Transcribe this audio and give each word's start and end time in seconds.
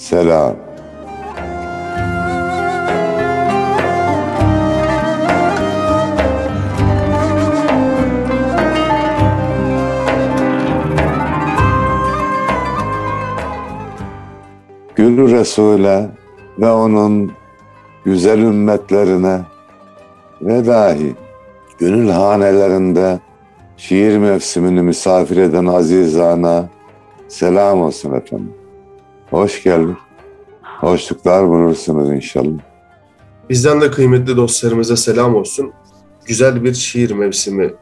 selam. 0.00 0.56
Gül 14.96 15.30
Resul'e 15.30 16.08
ve 16.58 16.70
onun 16.70 17.32
güzel 18.04 18.38
ümmetlerine 18.38 19.40
ve 20.42 20.66
dahi 20.66 21.14
gönül 21.78 22.08
hanelerinde 22.08 23.18
şiir 23.76 24.18
mevsimini 24.18 24.82
misafir 24.82 25.36
eden 25.36 25.66
azizana 25.66 26.68
selam 27.28 27.82
olsun 27.82 28.12
efendim. 28.12 28.59
Hoş 29.30 29.62
geldin. 29.62 29.96
Hoşluklar 30.62 31.48
bulursunuz 31.48 32.10
inşallah. 32.10 32.58
Bizden 33.50 33.80
de 33.80 33.90
kıymetli 33.90 34.36
dostlarımıza 34.36 34.96
selam 34.96 35.34
olsun. 35.34 35.72
Güzel 36.26 36.64
bir 36.64 36.74
şiir 36.74 37.10
mevsimi 37.10 37.74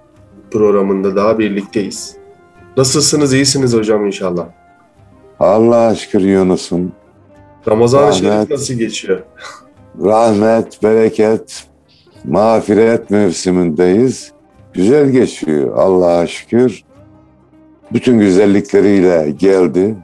programında 0.50 1.16
daha 1.16 1.38
birlikteyiz. 1.38 2.16
Nasılsınız? 2.76 3.34
İyisiniz 3.34 3.75
hocam 3.75 4.06
inşallah. 4.06 4.47
Allah'a 5.41 5.94
şükür 5.94 6.20
Yunus'um. 6.20 6.92
Ramazan-ı 7.69 8.12
Şerif 8.12 8.50
nasıl 8.50 8.75
geçiyor? 8.75 9.20
Rahmet, 10.04 10.82
bereket, 10.82 11.64
mağfiret 12.25 13.10
mevsimindeyiz. 13.10 14.32
Güzel 14.72 15.10
geçiyor 15.10 15.76
Allah'a 15.76 16.26
şükür. 16.26 16.82
Bütün 17.92 18.19
güzellikleriyle 18.19 19.31
geldi. 19.31 19.97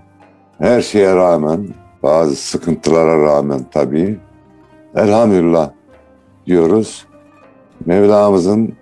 Her 0.58 0.80
şeye 0.80 1.16
rağmen, 1.16 1.68
bazı 2.02 2.36
sıkıntılara 2.36 3.24
rağmen 3.24 3.60
tabii. 3.70 4.20
Elhamdülillah 4.94 5.70
diyoruz. 6.46 7.06
Mevlamızın 7.86 8.74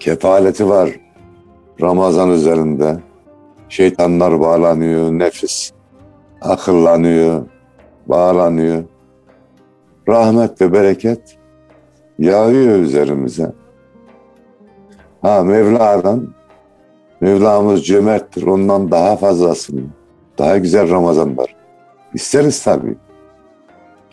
kefaleti 0.00 0.68
var 0.68 0.90
Ramazan 1.80 2.30
üzerinde. 2.30 2.98
Şeytanlar 3.68 4.40
bağlanıyor, 4.40 5.10
nefis 5.10 5.72
akıllanıyor, 6.40 7.42
bağlanıyor. 8.06 8.84
Rahmet 10.08 10.60
ve 10.60 10.72
bereket 10.72 11.38
yağıyor 12.18 12.78
üzerimize. 12.78 13.52
Ha 15.22 15.42
Mevla'dan, 15.42 16.34
Mevlamız 17.20 17.86
cömerttir, 17.86 18.42
ondan 18.46 18.90
daha 18.90 19.16
fazlasını, 19.16 19.80
daha 20.40 20.58
güzel 20.58 20.90
Ramazanlar. 20.90 21.54
İsteriz 22.14 22.62
tabii. 22.64 22.96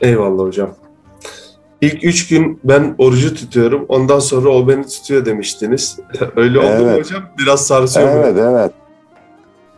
Eyvallah 0.01 0.43
hocam. 0.43 0.69
İlk 1.81 2.03
üç 2.03 2.27
gün 2.27 2.59
ben 2.63 2.95
orucu 2.97 3.35
tutuyorum, 3.35 3.85
ondan 3.88 4.19
sonra 4.19 4.49
o 4.49 4.67
beni 4.67 4.85
tutuyor 4.88 5.25
demiştiniz. 5.25 5.99
Öyle 6.35 6.59
oldu 6.59 6.67
Evet. 6.69 6.91
mu 6.95 6.99
hocam? 6.99 7.23
Biraz 7.39 7.67
sarsıyor 7.67 8.13
mu? 8.13 8.21
Evet, 8.23 8.38
evet. 8.38 8.71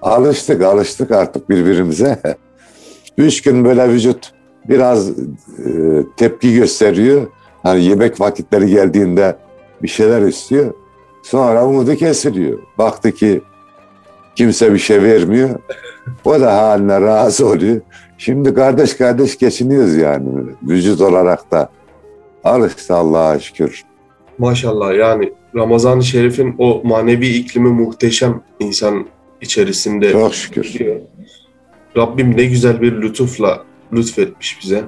Alıştık, 0.02 0.62
alıştık 0.62 1.12
artık 1.12 1.50
birbirimize. 1.50 2.20
Üç 3.18 3.42
gün 3.42 3.66
böyle 3.66 3.90
vücut 3.90 4.32
biraz 4.70 5.10
e, 5.10 5.14
tepki 6.18 6.54
gösteriyor. 6.54 7.28
Hani 7.64 7.84
yemek 7.84 8.22
vakitleri 8.22 8.68
geldiğinde 8.70 9.36
bir 9.84 9.88
şeyler 9.88 10.22
istiyor. 10.22 10.74
Sonra 11.24 11.66
umudu 11.68 11.96
kesiliyor. 11.96 12.60
Baktı 12.78 13.12
ki 13.12 13.42
kimse 14.40 14.74
bir 14.74 14.80
şey 14.80 15.04
vermiyor. 15.04 15.60
O 16.26 16.40
da 16.40 16.58
haline 16.58 17.02
razı 17.02 17.48
oluyor. 17.48 17.82
Şimdi 18.18 18.54
kardeş 18.54 18.94
kardeş 18.94 19.38
geçiniyoruz 19.38 19.96
yani 19.96 20.28
vücut 20.64 21.02
olarak 21.02 21.52
da. 21.52 21.70
Alıştı 22.44 22.96
Allah'a 22.96 23.40
şükür. 23.40 23.84
Maşallah 24.38 24.96
yani 24.96 25.34
Ramazan-ı 25.56 26.04
Şerif'in 26.04 26.56
o 26.58 26.82
manevi 26.84 27.28
iklimi 27.28 27.70
muhteşem 27.70 28.42
insan 28.60 29.08
içerisinde. 29.42 30.12
Çok 30.12 30.36
şükür. 30.36 30.74
diyor. 30.74 30.96
Rabbim 31.98 32.38
ne 32.38 32.46
güzel 32.46 32.82
bir 32.82 33.02
lütufla 33.02 33.64
lütfetmiş 33.94 34.60
bize. 34.64 34.84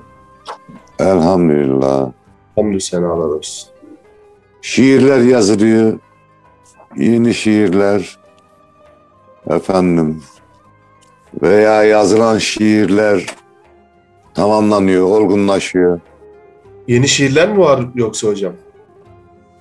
Elhamdülillah. 0.99 2.11
Hamdü 2.55 2.79
senalar 2.79 3.29
olsun. 3.29 3.69
Şiirler 4.61 5.19
yazılıyor. 5.19 5.99
Yeni 6.97 7.33
şiirler. 7.33 8.20
Efendim. 9.49 10.23
Veya 11.41 11.83
yazılan 11.83 12.37
şiirler 12.37 13.25
tamamlanıyor, 14.33 15.05
olgunlaşıyor. 15.05 15.99
Yeni 16.87 17.07
şiirler 17.07 17.49
mi 17.51 17.59
var 17.59 17.85
yoksa 17.95 18.27
hocam? 18.27 18.53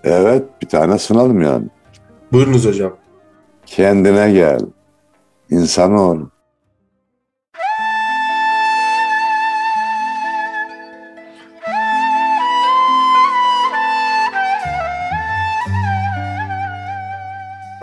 Evet, 0.04 0.44
bir 0.62 0.68
tane 0.68 0.98
sunalım 0.98 1.40
yani. 1.42 1.66
Buyurunuz 2.32 2.66
hocam. 2.66 2.92
Kendine 3.66 4.32
gel. 4.32 4.60
İnsanoğlu. 5.50 6.30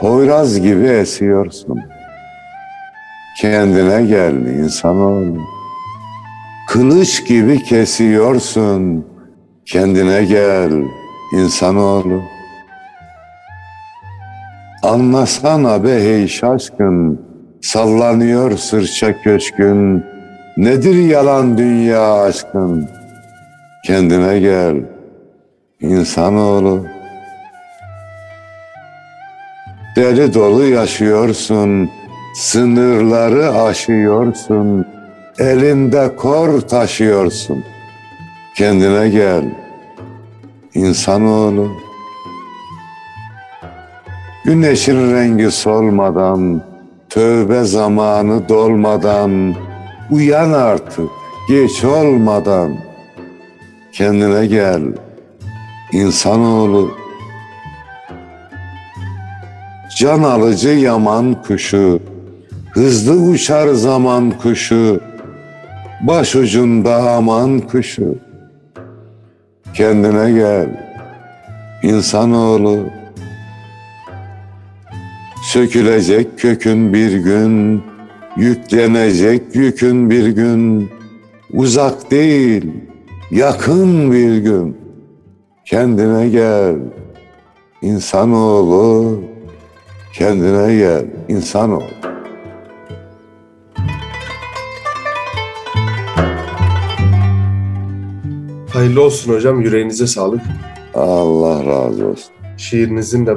Poyraz 0.07 0.62
gibi 0.62 0.86
esiyorsun. 0.86 1.80
Kendine 3.42 4.06
gel 4.06 4.33
insanoğlu. 4.33 5.42
Kılıç 6.68 7.27
gibi 7.27 7.63
kesiyorsun. 7.63 9.06
Kendine 9.65 10.24
gel 10.24 10.71
insanoğlu. 11.33 12.21
Anlasana 14.83 15.83
be 15.83 16.04
hey 16.04 16.27
şaşkın, 16.27 17.21
sallanıyor 17.62 18.57
sırça 18.57 19.21
köşkün. 19.21 20.04
Nedir 20.57 21.07
yalan 21.07 21.57
dünya 21.57 22.13
aşkın? 22.13 22.89
Kendine 23.86 24.39
gel 24.39 24.75
insanoğlu. 25.81 26.96
Deli 29.97 30.33
dolu 30.33 30.65
yaşıyorsun, 30.65 31.89
sınırları 32.35 33.51
aşıyorsun. 33.61 34.85
elinde 35.39 36.15
kor 36.15 36.61
taşıyorsun. 36.61 37.63
Kendine 38.55 39.09
gel, 39.09 39.44
insanoğlu. 40.73 41.71
Güneşin 44.45 45.13
rengi 45.13 45.51
solmadan, 45.51 46.61
tövbe 47.09 47.63
zamanı 47.63 48.49
dolmadan, 48.49 49.55
uyan 50.11 50.51
artık, 50.51 51.09
geç 51.49 51.83
olmadan. 51.83 52.77
Kendine 53.91 54.45
gel, 54.45 54.81
insanoğlu. 55.91 57.06
Can 59.97 60.23
alıcı 60.23 60.69
yaman 60.69 61.41
kuşu, 61.44 61.99
hızlı 62.71 63.13
uçar 63.13 63.67
zaman 63.67 64.31
kuşu, 64.31 65.01
başucunda 66.01 67.11
aman 67.11 67.59
kuşu. 67.59 68.15
Kendine 69.73 70.31
gel, 70.31 70.67
insanoğlu. 71.83 72.79
Sökülecek 75.44 76.39
kökün 76.39 76.94
bir 76.94 77.17
gün, 77.17 77.83
yüklenecek 78.35 79.55
yükün 79.55 80.09
bir 80.09 80.27
gün, 80.27 80.89
uzak 81.53 82.11
değil, 82.11 82.71
yakın 83.31 84.11
bir 84.11 84.38
gün. 84.38 84.77
Kendine 85.65 86.29
gel, 86.29 86.75
insanoğlu, 87.81 89.19
kendine 90.17 90.75
gel, 90.75 91.05
insanoğlu. 91.27 91.83
Hayırlı 98.69 99.01
olsun 99.01 99.33
hocam. 99.33 99.61
Yüreğinize 99.61 100.07
sağlık. 100.07 100.41
Allah 100.93 101.65
razı 101.65 102.07
olsun. 102.07 102.33
Şiirinizin 102.57 103.25
de 103.25 103.35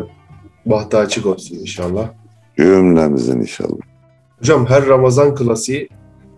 bahtı 0.67 0.99
açık 0.99 1.27
olsun 1.27 1.56
inşallah. 1.56 2.09
Cümlemizin 2.59 3.41
inşallah. 3.41 3.79
Hocam 4.38 4.67
her 4.67 4.87
Ramazan 4.87 5.35
klasiği 5.35 5.88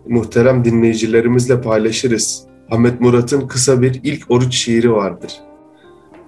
muhterem 0.08 0.64
dinleyicilerimizle 0.64 1.60
paylaşırız. 1.60 2.44
Ahmet 2.70 3.00
Murat'ın 3.00 3.46
kısa 3.46 3.82
bir 3.82 4.00
ilk 4.04 4.30
oruç 4.30 4.54
şiiri 4.54 4.92
vardır. 4.92 5.32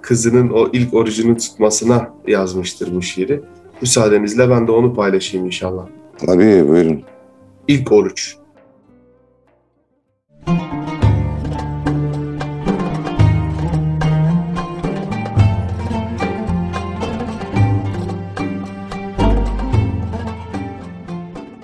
Kızının 0.01 0.51
o 0.51 0.69
ilk 0.73 0.95
orucunu 0.95 1.37
tutmasına 1.37 2.11
yazmıştır 2.27 2.95
bu 2.95 3.03
şiiri. 3.03 3.41
Müsaadenizle 3.85 4.51
ben 4.51 4.67
de 4.67 4.73
onu 4.73 4.95
paylaşayım 4.95 5.47
inşallah. 5.47 5.87
Tabii 6.27 6.69
buyurun. 6.69 7.03
İlk 7.69 7.93
oruç. 7.93 8.37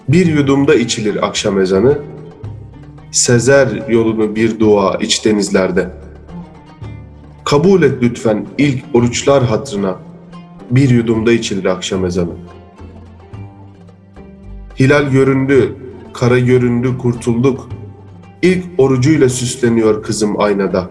Bir 0.08 0.26
yudumda 0.26 0.74
içilir 0.74 1.26
akşam 1.26 1.60
ezanı, 1.60 1.98
sezer 3.12 3.88
yolunu 3.88 4.36
bir 4.36 4.60
dua 4.60 4.96
iç 4.96 5.24
denizlerde. 5.24 5.90
Kabul 7.44 7.82
et 7.82 8.02
lütfen 8.02 8.46
ilk 8.58 8.84
oruçlar 8.94 9.44
hatrına, 9.44 10.09
bir 10.70 10.90
yudumda 10.90 11.32
içilir 11.32 11.64
akşam 11.64 12.04
ezanı. 12.04 12.32
Hilal 14.80 15.10
göründü, 15.10 15.76
kara 16.12 16.38
göründü, 16.38 16.98
kurtulduk. 16.98 17.68
İlk 18.42 18.64
orucuyla 18.78 19.28
süsleniyor 19.28 20.02
kızım 20.02 20.40
aynada. 20.40 20.90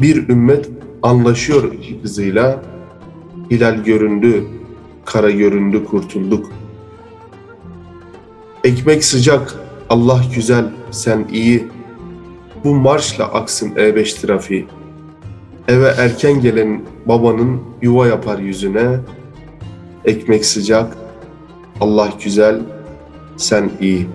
Bir 0.00 0.28
ümmet 0.28 0.68
anlaşıyor 1.02 1.72
iki 1.72 2.02
kızıyla. 2.02 2.62
Hilal 3.50 3.84
göründü, 3.84 4.44
kara 5.04 5.30
göründü, 5.30 5.84
kurtulduk. 5.84 6.50
Ekmek 8.64 9.04
sıcak, 9.04 9.54
Allah 9.88 10.22
güzel, 10.34 10.70
sen 10.90 11.28
iyi. 11.32 11.64
Bu 12.64 12.74
marşla 12.74 13.24
aksın 13.24 13.70
E5 13.70 14.20
trafiği. 14.20 14.66
Eve 15.68 15.94
erken 15.98 16.40
gelen 16.40 16.82
babanın 17.06 17.60
yuva 17.82 18.06
yapar 18.06 18.38
yüzüne. 18.38 18.98
Ekmek 20.04 20.44
sıcak, 20.44 20.96
Allah 21.80 22.08
güzel, 22.24 22.60
sen 23.36 23.70
iyi. 23.80 24.08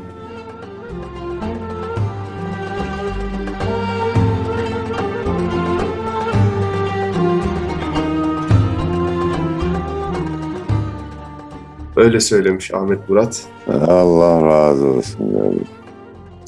Öyle 11.95 12.19
söylemiş 12.19 12.73
Ahmet 12.73 13.09
Murat. 13.09 13.43
Allah 13.87 14.45
razı 14.45 14.87
olsun. 14.87 15.61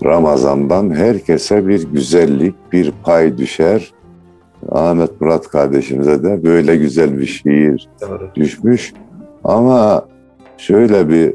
Ramazan'dan 0.03 0.95
herkese 0.95 1.67
bir 1.67 1.91
güzellik, 1.91 2.55
bir 2.71 2.91
pay 3.03 3.37
düşer. 3.37 3.93
Ahmet 4.69 5.21
Murat 5.21 5.47
kardeşimize 5.47 6.23
de 6.23 6.43
böyle 6.43 6.75
güzel 6.75 7.19
bir 7.19 7.25
şiir 7.25 7.89
Doğru. 8.01 8.29
düşmüş. 8.35 8.93
Ama 9.43 10.05
şöyle 10.57 11.09
bir 11.09 11.33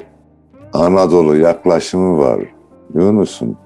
Anadolu 0.72 1.36
yaklaşımı 1.36 2.18
var. 2.18 2.40
Yunus'un. 2.94 3.56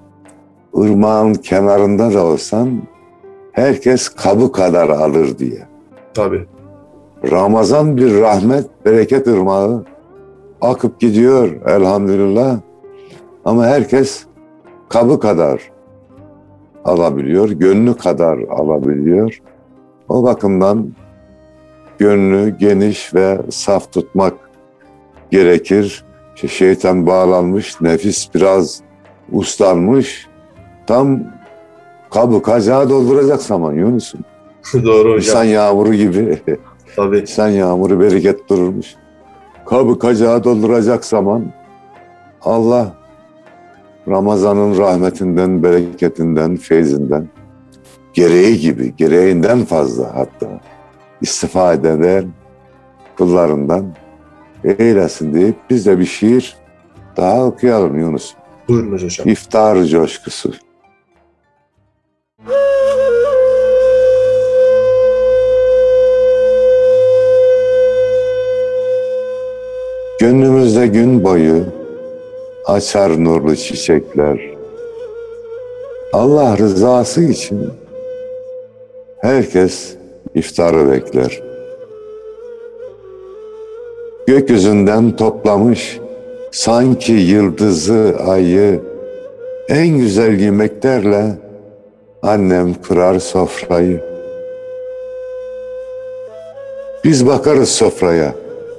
Irmağın 0.75 1.33
kenarında 1.33 2.13
da 2.13 2.25
olsan 2.25 2.81
herkes 3.51 4.09
kabı 4.09 4.51
kadar 4.51 4.89
alır 4.89 5.37
diye. 5.37 5.67
Tabii. 6.13 6.45
Ramazan 7.31 7.97
bir 7.97 8.21
rahmet, 8.21 8.65
bereket 8.85 9.27
ırmağı 9.27 9.85
akıp 10.61 10.99
gidiyor 10.99 11.49
elhamdülillah. 11.67 12.59
Ama 13.45 13.65
herkes 13.65 14.25
kabı 14.89 15.19
kadar 15.19 15.71
alabiliyor, 16.85 17.49
gönlü 17.49 17.93
kadar 17.97 18.37
alabiliyor. 18.39 19.41
O 20.11 20.23
bakımdan 20.23 20.91
gönlü 21.99 22.57
geniş 22.57 23.13
ve 23.13 23.41
saf 23.49 23.93
tutmak 23.93 24.33
gerekir. 25.31 26.05
İşte 26.35 26.47
şeytan 26.47 27.07
bağlanmış, 27.07 27.81
nefis 27.81 28.33
biraz 28.35 28.81
uslanmış. 29.31 30.27
Tam 30.87 31.19
kabı 32.13 32.41
kacağı 32.41 32.89
dolduracak 32.89 33.41
zaman 33.41 33.73
Yunus'um. 33.73 34.21
Doğru 34.73 34.99
hocam. 34.99 35.17
İnsan 35.17 35.43
yağmuru 35.43 35.93
gibi. 35.93 36.39
Tabii. 36.95 37.27
Sen 37.27 37.47
yağmuru 37.47 37.99
bereket 37.99 38.49
dururmuş. 38.49 38.95
Kabı 39.65 39.99
kacağı 39.99 40.43
dolduracak 40.43 41.05
zaman 41.05 41.45
Allah 42.41 42.93
Ramazan'ın 44.07 44.77
rahmetinden, 44.77 45.63
bereketinden, 45.63 46.55
feyzinden 46.55 47.27
gereği 48.13 48.59
gibi, 48.59 48.95
gereğinden 48.95 49.65
fazla 49.65 50.15
hatta 50.15 50.61
istifade 51.21 51.89
eden 51.89 52.31
kullarından 53.17 53.85
eylesin 54.63 55.33
deyip 55.33 55.55
biz 55.69 55.85
de 55.85 55.99
bir 55.99 56.05
şiir 56.05 56.55
daha 57.17 57.45
okuyalım 57.45 57.99
Yunus. 57.99 58.33
Buyurunuz 58.67 59.03
hocam. 59.03 59.27
İftar 59.27 59.83
coşkusu. 59.83 60.53
Gönlümüzde 70.19 70.87
gün 70.87 71.23
boyu 71.23 71.65
açar 72.65 73.23
nurlu 73.23 73.55
çiçekler. 73.55 74.51
Allah 76.13 76.57
rızası 76.57 77.23
için 77.23 77.80
herkes 79.21 79.95
iftarı 80.35 80.91
bekler. 80.91 81.41
Gökyüzünden 84.27 85.15
toplamış 85.15 85.99
sanki 86.51 87.11
yıldızı, 87.11 88.15
ayı 88.27 88.81
en 89.69 89.87
güzel 89.87 90.39
yemeklerle 90.39 91.25
annem 92.21 92.73
kurar 92.73 93.19
sofrayı. 93.19 94.01
Biz 97.03 97.27
bakarız 97.27 97.69
sofraya, 97.69 98.35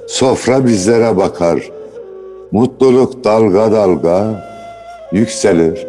sofra 0.07 0.65
bizlere 0.65 1.17
bakar. 1.17 1.71
Mutluluk 2.51 3.23
dalga 3.23 3.71
dalga 3.71 4.47
yükselir, 5.11 5.87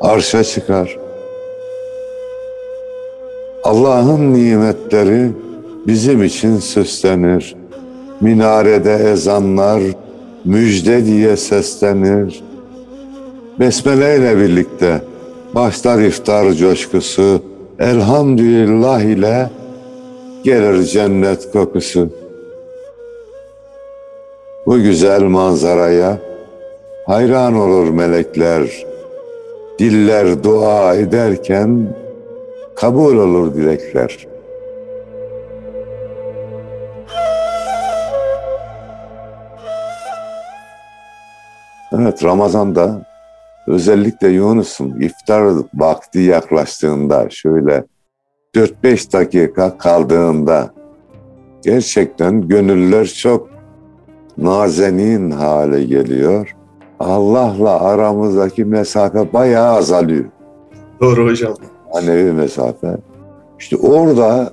arşa 0.00 0.44
çıkar. 0.44 1.01
Allah'ın 3.64 4.34
nimetleri 4.34 5.30
bizim 5.86 6.22
için 6.22 6.58
süslenir. 6.58 7.56
Minarede 8.20 8.94
ezanlar 8.94 9.82
müjde 10.44 11.04
diye 11.04 11.36
seslenir. 11.36 12.42
Besmele 13.60 14.16
ile 14.16 14.38
birlikte 14.38 15.00
başlar 15.54 16.00
iftar 16.00 16.52
coşkusu, 16.52 17.42
elhamdülillah 17.78 19.00
ile 19.00 19.50
gelir 20.44 20.82
cennet 20.82 21.52
kokusu. 21.52 22.08
Bu 24.66 24.78
güzel 24.78 25.22
manzaraya 25.22 26.18
hayran 27.06 27.54
olur 27.54 27.88
melekler. 27.90 28.86
Diller 29.78 30.44
dua 30.44 30.94
ederken 30.94 31.94
kabul 32.76 33.16
olur 33.16 33.54
dilekler. 33.54 34.26
Evet 41.92 42.24
Ramazan'da 42.24 43.06
özellikle 43.66 44.28
Yunus'un 44.28 45.00
iftar 45.00 45.54
vakti 45.74 46.18
yaklaştığında 46.18 47.26
şöyle 47.30 47.84
4-5 48.54 49.12
dakika 49.12 49.78
kaldığında 49.78 50.70
gerçekten 51.62 52.48
gönüller 52.48 53.06
çok 53.06 53.48
nazenin 54.38 55.30
hale 55.30 55.84
geliyor. 55.84 56.56
Allah'la 57.00 57.80
aramızdaki 57.80 58.64
mesafe 58.64 59.32
bayağı 59.32 59.76
azalıyor. 59.76 60.24
Doğru 61.00 61.24
hocam. 61.26 61.54
Manevi 61.94 62.32
mesafe. 62.32 62.96
İşte 63.58 63.76
orada 63.76 64.52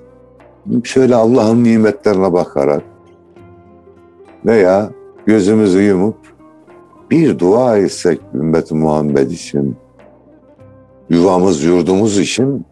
şöyle 0.83 1.15
Allah'ın 1.15 1.63
nimetlerine 1.63 2.33
bakarak 2.33 2.83
veya 4.45 4.89
gözümüzü 5.25 5.81
yumup 5.81 6.17
bir 7.11 7.39
dua 7.39 7.77
etsek 7.77 8.21
ümmet 8.33 8.71
Muhammed 8.71 9.29
için, 9.29 9.75
yuvamız 11.09 11.63
yurdumuz 11.63 12.19
için 12.19 12.65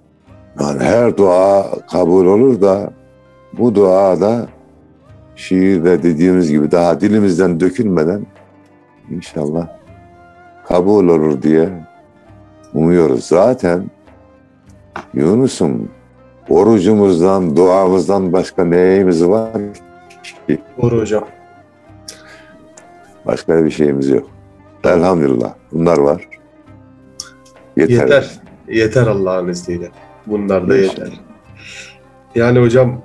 yani 0.60 0.84
her 0.84 1.18
dua 1.18 1.66
kabul 1.92 2.26
olur 2.26 2.62
da 2.62 2.94
bu 3.58 3.76
dua 3.76 4.22
da 4.22 4.48
şiirde 5.36 6.04
dediğimiz 6.04 6.52
gibi 6.52 6.72
daha 6.72 7.02
dilimizden 7.02 7.60
dökülmeden 7.60 8.26
inşallah 9.10 9.68
kabul 10.68 11.08
olur 11.08 11.42
diye 11.42 11.70
umuyoruz. 12.74 13.24
Zaten 13.26 13.90
Yunus'um 15.14 15.90
orucumuzdan, 16.50 17.56
duamızdan 17.56 18.34
başka 18.34 18.66
neyimiz 18.66 19.28
var 19.28 19.52
ki? 20.48 20.60
Doğru 20.82 21.02
hocam. 21.02 21.24
Başka 23.26 23.66
bir 23.66 23.72
şeyimiz 23.72 24.10
yok. 24.10 24.30
Elhamdülillah. 24.84 25.54
Bunlar 25.72 25.98
var. 25.98 26.30
Yeter. 27.78 27.94
Yeter. 27.94 28.32
Yeter 28.68 29.08
Allah'ın 29.08 29.48
izniyle. 29.48 29.90
Bunlar 30.28 30.70
da 30.70 30.78
İnşallah. 30.78 30.98
yeter. 30.98 31.20
Yani 32.36 32.60
hocam 32.60 33.02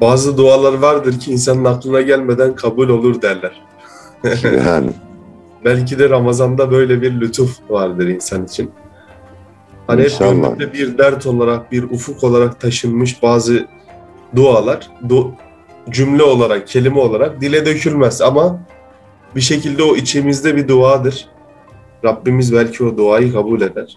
bazı 0.00 0.36
dualar 0.36 0.74
vardır 0.74 1.20
ki 1.20 1.32
insanın 1.32 1.64
aklına 1.64 2.00
gelmeden 2.00 2.54
kabul 2.54 2.88
olur 2.88 3.22
derler. 3.22 3.62
Yani 4.66 4.90
Belki 5.64 5.98
de 5.98 6.10
Ramazan'da 6.10 6.70
böyle 6.70 7.02
bir 7.02 7.20
lütuf 7.20 7.58
vardır 7.70 8.08
insan 8.08 8.44
için. 8.44 8.70
Hani 9.86 10.00
hep 10.02 10.10
İnşallah. 10.10 10.30
gönlünde 10.32 10.72
bir 10.72 10.98
dert 10.98 11.26
olarak, 11.26 11.72
bir 11.72 11.82
ufuk 11.82 12.24
olarak 12.24 12.60
taşınmış 12.60 13.22
bazı 13.22 13.66
dualar 14.36 14.90
du- 15.08 15.30
cümle 15.90 16.22
olarak, 16.22 16.68
kelime 16.68 17.00
olarak 17.00 17.40
dile 17.40 17.66
dökülmez 17.66 18.22
ama 18.22 18.60
bir 19.36 19.40
şekilde 19.40 19.82
o 19.82 19.96
içimizde 19.96 20.56
bir 20.56 20.68
duadır. 20.68 21.28
Rabbimiz 22.04 22.52
belki 22.54 22.84
o 22.84 22.96
duayı 22.96 23.32
kabul 23.32 23.60
eder. 23.60 23.96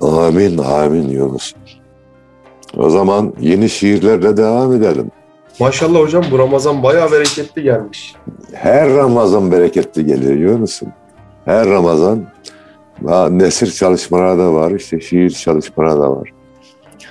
amin 0.00 0.58
amin 0.58 1.08
Yunus. 1.08 1.54
O 2.76 2.90
zaman 2.90 3.32
yeni 3.40 3.68
şiirlerle 3.68 4.36
devam 4.36 4.72
edelim. 4.72 5.10
Maşallah 5.60 6.00
hocam 6.00 6.24
bu 6.30 6.38
Ramazan 6.38 6.82
bayağı 6.82 7.12
bereketli 7.12 7.62
gelmiş. 7.62 8.14
Her 8.52 8.88
Ramazan 8.94 9.52
bereketli 9.52 10.06
geliyor 10.06 10.32
Yunus'um. 10.52 10.88
Her 11.44 11.68
Ramazan 11.68 12.24
ha, 13.06 13.28
nesir 13.30 13.70
çalışmaları 13.70 14.38
da 14.38 14.54
var, 14.54 14.70
işte 14.70 15.00
şiir 15.00 15.30
çalışmaları 15.30 16.00
da 16.00 16.16
var. 16.16 16.32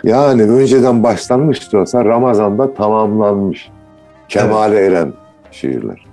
Yani 0.04 0.44
önceden 0.44 1.04
başlanmış 1.04 1.74
olsa 1.74 2.06
Ramazan'da 2.06 2.74
tamamlanmış. 2.74 3.70
Kemale 4.30 4.86
eren 4.86 5.14
şiirler. 5.52 6.06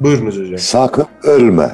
Buyurunuz 0.00 0.38
hocam. 0.38 0.58
Sakın 0.58 1.06
ölme. 1.22 1.70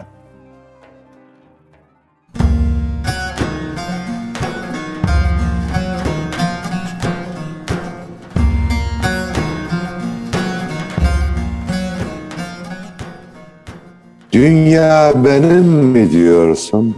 Dünya 14.32 15.12
benim 15.24 15.64
mi 15.64 16.10
diyorsun? 16.10 16.96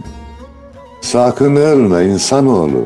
Sakın 1.11 1.55
ölme 1.55 2.05
insanoğlu. 2.05 2.85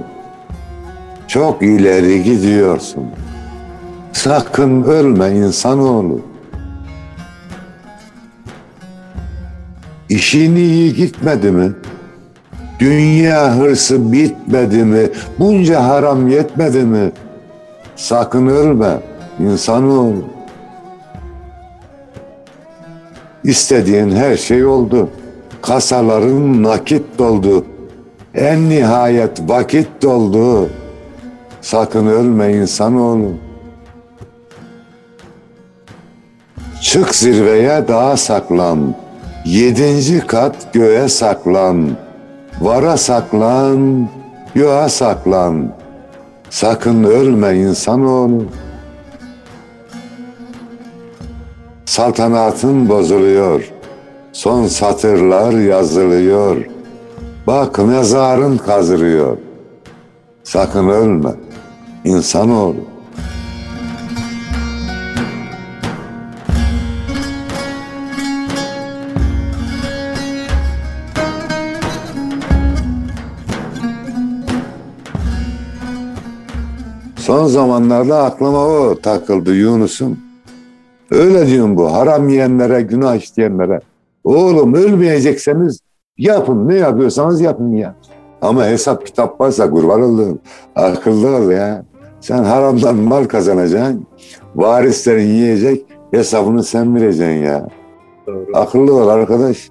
Çok 1.28 1.62
ileri 1.62 2.24
gidiyorsun. 2.24 3.04
Sakın 4.14 4.84
ölme 4.84 5.30
insanoğlu. 5.30 6.22
İşin 10.10 10.56
iyi 10.56 10.94
gitmedi 10.94 11.52
mi? 11.52 11.72
Dünya 12.80 13.56
hırsı 13.58 14.12
bitmedi 14.12 14.84
mi? 14.84 15.10
Bunca 15.40 15.84
haram 15.84 16.28
yetmedi 16.28 16.84
mi? 16.84 17.12
Sakın 17.96 18.48
ölme 18.48 19.00
insanoğlu. 19.40 20.24
İstediğin 23.44 24.12
her 24.12 24.38
şey 24.38 24.66
oldu. 24.66 25.10
Kasaların 25.62 26.64
nakit 26.64 27.20
doldu. 27.20 27.66
En 28.36 28.70
nihayet 28.70 29.50
vakit 29.50 29.88
doldu. 30.02 30.70
Sakın 31.62 32.08
ölme 32.08 32.54
insanoğlu. 32.54 33.32
Çık 36.82 37.16
zirveye 37.16 37.88
dağa 37.88 38.18
saklan. 38.18 38.96
Yedinci 39.46 40.28
kat 40.28 40.74
göğe 40.74 41.08
saklan. 41.08 41.90
Vara 42.62 42.98
saklan, 42.98 44.10
göğe 44.56 44.90
saklan. 44.90 45.74
Sakın 46.50 47.04
ölme 47.04 47.56
insanoğlu. 47.56 48.46
Saltanatın 51.86 52.90
bozuluyor. 52.90 53.72
Son 54.34 54.68
satırlar 54.68 55.54
yazılıyor. 55.54 56.66
Bak 57.52 57.78
mezarın 57.78 58.58
kazırıyor. 58.58 59.38
Sakın 60.44 60.90
ölme 60.90 61.30
insanoğlu. 62.06 62.76
Son 77.16 77.48
zamanlarda 77.48 78.24
aklıma 78.24 78.66
o 78.66 79.00
takıldı 79.04 79.56
Yunus'um. 79.56 80.20
Öyle 81.12 81.48
diyorum 81.48 81.78
bu 81.78 81.94
haram 81.94 82.30
yiyenlere, 82.30 82.82
günah 82.82 83.16
işleyenlere. 83.16 83.80
Oğlum 84.24 84.74
ölmeyecekseniz 84.74 85.80
yapın 86.22 86.68
ne 86.68 86.76
yapıyorsanız 86.76 87.42
yapın 87.42 87.72
ya. 87.72 87.96
Ama 88.42 88.66
hesap 88.66 89.06
kitap 89.06 89.42
varsa 89.42 89.70
kurban 89.70 90.02
oldum. 90.02 90.40
Akıllı 90.76 91.36
ol 91.38 91.52
ya. 91.52 91.86
Sen 92.20 92.44
haramdan 92.44 92.96
mal 92.96 93.26
kazanacaksın. 93.26 94.08
Varislerin 94.56 95.28
yiyecek. 95.28 95.86
Hesabını 96.12 96.64
sen 96.64 96.96
vereceksin 96.96 97.44
ya. 97.44 97.68
Doğru. 98.28 98.46
Akıllı 98.54 98.94
ol 98.94 99.08
arkadaş. 99.08 99.70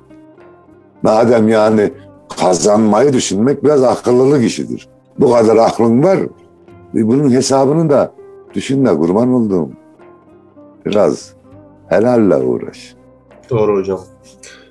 Madem 1.02 1.49
yani 1.49 1.92
kazanmayı 2.40 3.12
düşünmek 3.12 3.64
biraz 3.64 3.83
akıllılık 3.85 4.45
işidir. 4.45 4.88
Bu 5.19 5.33
kadar 5.33 5.57
aklın 5.57 6.02
var. 6.02 6.19
Bunun 6.95 7.30
hesabını 7.30 7.90
da 7.90 8.12
düşün 8.54 8.85
de 8.87 8.97
kurban 8.97 9.33
olduğum. 9.33 9.69
Biraz 10.87 11.33
helalle 11.88 12.37
uğraş. 12.37 12.95
Doğru 13.50 13.76
hocam. 13.78 14.00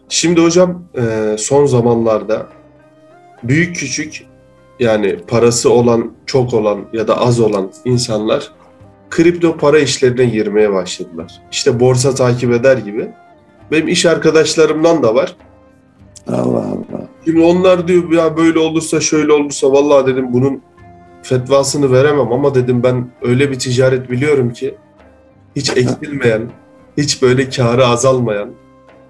Şimdi 0.10 0.42
hocam 0.42 0.84
e, 0.98 1.36
son 1.38 1.66
zamanlarda 1.66 2.48
büyük 3.44 3.76
küçük 3.76 4.26
yani 4.80 5.18
parası 5.28 5.70
olan, 5.70 6.12
çok 6.26 6.54
olan 6.54 6.80
ya 6.94 7.08
da 7.08 7.22
az 7.22 7.40
olan 7.40 7.72
insanlar 7.86 8.52
kripto 9.10 9.58
para 9.58 9.80
işlerine 9.80 10.26
girmeye 10.26 10.74
başladılar. 10.74 11.42
İşte 11.52 11.80
borsa 11.80 12.16
takip 12.16 12.52
eder 12.52 12.78
gibi. 12.78 13.08
Benim 13.72 13.88
iş 13.88 14.06
arkadaşlarımdan 14.06 15.04
da 15.04 15.16
var. 15.16 15.36
Allah 16.28 16.66
Allah. 16.66 17.08
Şimdi 17.26 17.42
onlar 17.42 17.88
diyor 17.88 18.12
ya 18.12 18.38
böyle 18.38 18.60
olursa 18.60 19.00
şöyle 19.00 19.34
olursa 19.34 19.72
vallahi 19.72 20.08
dedim 20.08 20.34
bunun 20.34 20.62
fetvasını 21.24 21.92
veremem 21.92 22.32
ama 22.32 22.56
dedim 22.56 22.84
ben 22.84 23.12
öyle 23.22 23.52
bir 23.52 23.60
ticaret 23.60 24.10
biliyorum 24.12 24.54
ki 24.54 24.76
hiç 25.56 25.70
eksilmeyen, 25.70 26.52
hiç 26.98 27.22
böyle 27.22 27.50
karı 27.50 27.86
azalmayan, 27.86 28.50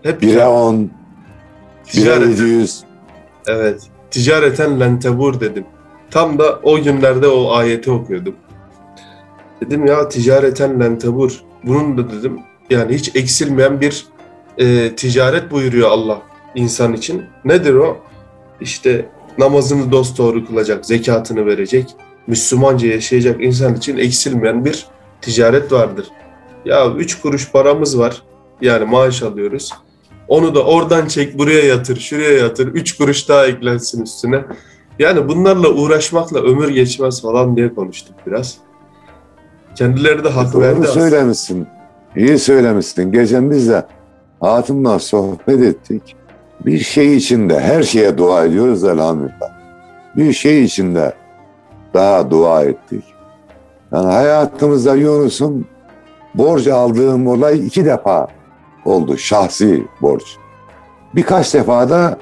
hep 0.04 0.22
Bire 0.22 0.40
kâr- 0.40 0.48
10, 0.48 0.80
bire 0.80 0.90
ticaret, 1.86 2.28
700. 2.28 2.84
evet, 3.48 3.82
ticareten 4.12 4.80
lentebur 4.80 5.40
dedim. 5.40 5.66
Tam 6.12 6.40
da 6.40 6.60
o 6.64 6.82
günlerde 6.82 7.28
o 7.28 7.52
ayeti 7.52 7.92
okuyordum. 7.92 8.36
Dedim 9.62 9.86
ya 9.86 10.10
ticareten 10.10 10.80
lentebur. 10.80 11.42
Bunun 11.64 11.98
da 11.98 12.12
dedim 12.12 12.40
yani 12.70 12.94
hiç 12.96 13.16
eksilmeyen 13.16 13.82
bir 13.82 14.06
e, 14.58 14.96
ticaret 14.96 15.52
buyuruyor 15.52 15.90
Allah 15.92 16.22
insan 16.56 16.94
için. 16.94 17.24
Nedir 17.46 17.74
o? 17.74 17.98
İşte 18.62 19.06
namazını 19.38 19.92
dosdoğru 19.92 20.46
kılacak, 20.46 20.86
zekatını 20.86 21.46
verecek, 21.46 21.96
Müslümanca 22.28 22.88
yaşayacak 22.88 23.44
insan 23.44 23.76
için 23.76 23.98
eksilmeyen 23.98 24.66
bir 24.66 24.86
ticaret 25.22 25.72
vardır. 25.72 26.08
Ya 26.66 26.92
üç 26.92 27.22
kuruş 27.22 27.52
paramız 27.52 28.00
var. 28.00 28.22
Yani 28.62 28.86
maaş 28.86 29.24
alıyoruz. 29.24 29.74
Onu 30.30 30.56
da 30.56 30.64
oradan 30.64 31.08
çek, 31.08 31.38
buraya 31.38 31.66
yatır, 31.66 32.00
şuraya 32.00 32.38
yatır. 32.38 32.68
Üç 32.68 32.98
kuruş 32.98 33.30
daha 33.30 33.46
eklensin 33.46 34.04
üstüne. 34.04 34.44
Yani 35.00 35.28
bunlarla 35.28 35.70
uğraşmakla 35.70 36.40
ömür 36.40 36.70
geçmez 36.70 37.22
falan 37.22 37.56
diye 37.56 37.74
konuştuk 37.74 38.16
biraz. 38.28 38.58
Kendileri 39.76 40.24
de 40.24 40.30
hak 40.30 40.56
verdi 40.56 40.78
Doğru 40.78 40.88
aslında. 40.88 41.10
söylemişsin. 41.10 41.68
İyi 42.16 42.40
söylemişsin. 42.40 43.12
Geçen 43.12 43.52
biz 43.52 43.70
de 43.70 43.86
hatunla 44.40 45.00
sohbet 45.00 45.62
ettik. 45.62 46.16
Bir 46.66 46.80
şey 46.80 47.18
içinde 47.18 47.60
her 47.60 47.84
şeye 47.84 48.18
dua 48.18 48.46
ediyoruz 48.46 48.84
elhamdülillah. 48.84 49.52
Bir 50.18 50.34
şey 50.34 50.64
içinde 50.64 51.14
daha 51.94 52.32
dua 52.32 52.64
ettik. 52.64 53.04
Yani 53.92 54.08
hayatımızda 54.08 54.96
Yunus'un 54.96 55.66
borç 56.36 56.68
aldığım 56.68 57.28
olay 57.28 57.68
iki 57.68 57.86
defa 57.86 58.28
oldu. 58.90 59.18
Şahsi 59.18 59.88
borç. 60.02 60.38
Birkaç 61.16 61.54
defa 61.54 61.90
da 61.90 62.18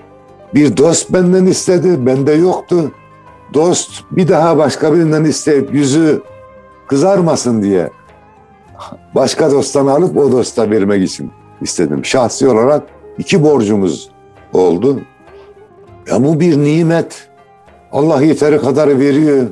bir 0.54 0.78
dost 0.78 1.14
benden 1.14 1.46
istedi. 1.46 2.06
Bende 2.06 2.34
yoktu. 2.34 2.92
Dost 3.54 4.04
bir 4.12 4.28
daha 4.28 4.58
başka 4.58 4.94
birinden 4.94 5.24
isteyip 5.24 5.74
yüzü 5.74 6.22
kızarmasın 6.88 7.64
diye 7.64 7.90
başka 9.16 9.52
dosttan 9.52 9.88
alıp 9.88 10.18
o 10.18 10.32
dosta 10.32 10.70
vermek 10.70 11.04
için 11.04 11.32
istedim. 11.62 12.06
Şahsi 12.06 12.48
olarak 12.48 12.84
iki 13.18 13.44
borcumuz 13.44 14.10
oldu. 14.54 15.02
Ya 16.08 16.24
bu 16.24 16.40
bir 16.40 16.58
nimet. 16.58 17.30
Allah 17.92 18.22
yeteri 18.22 18.62
kadar 18.62 19.00
veriyor. 19.00 19.48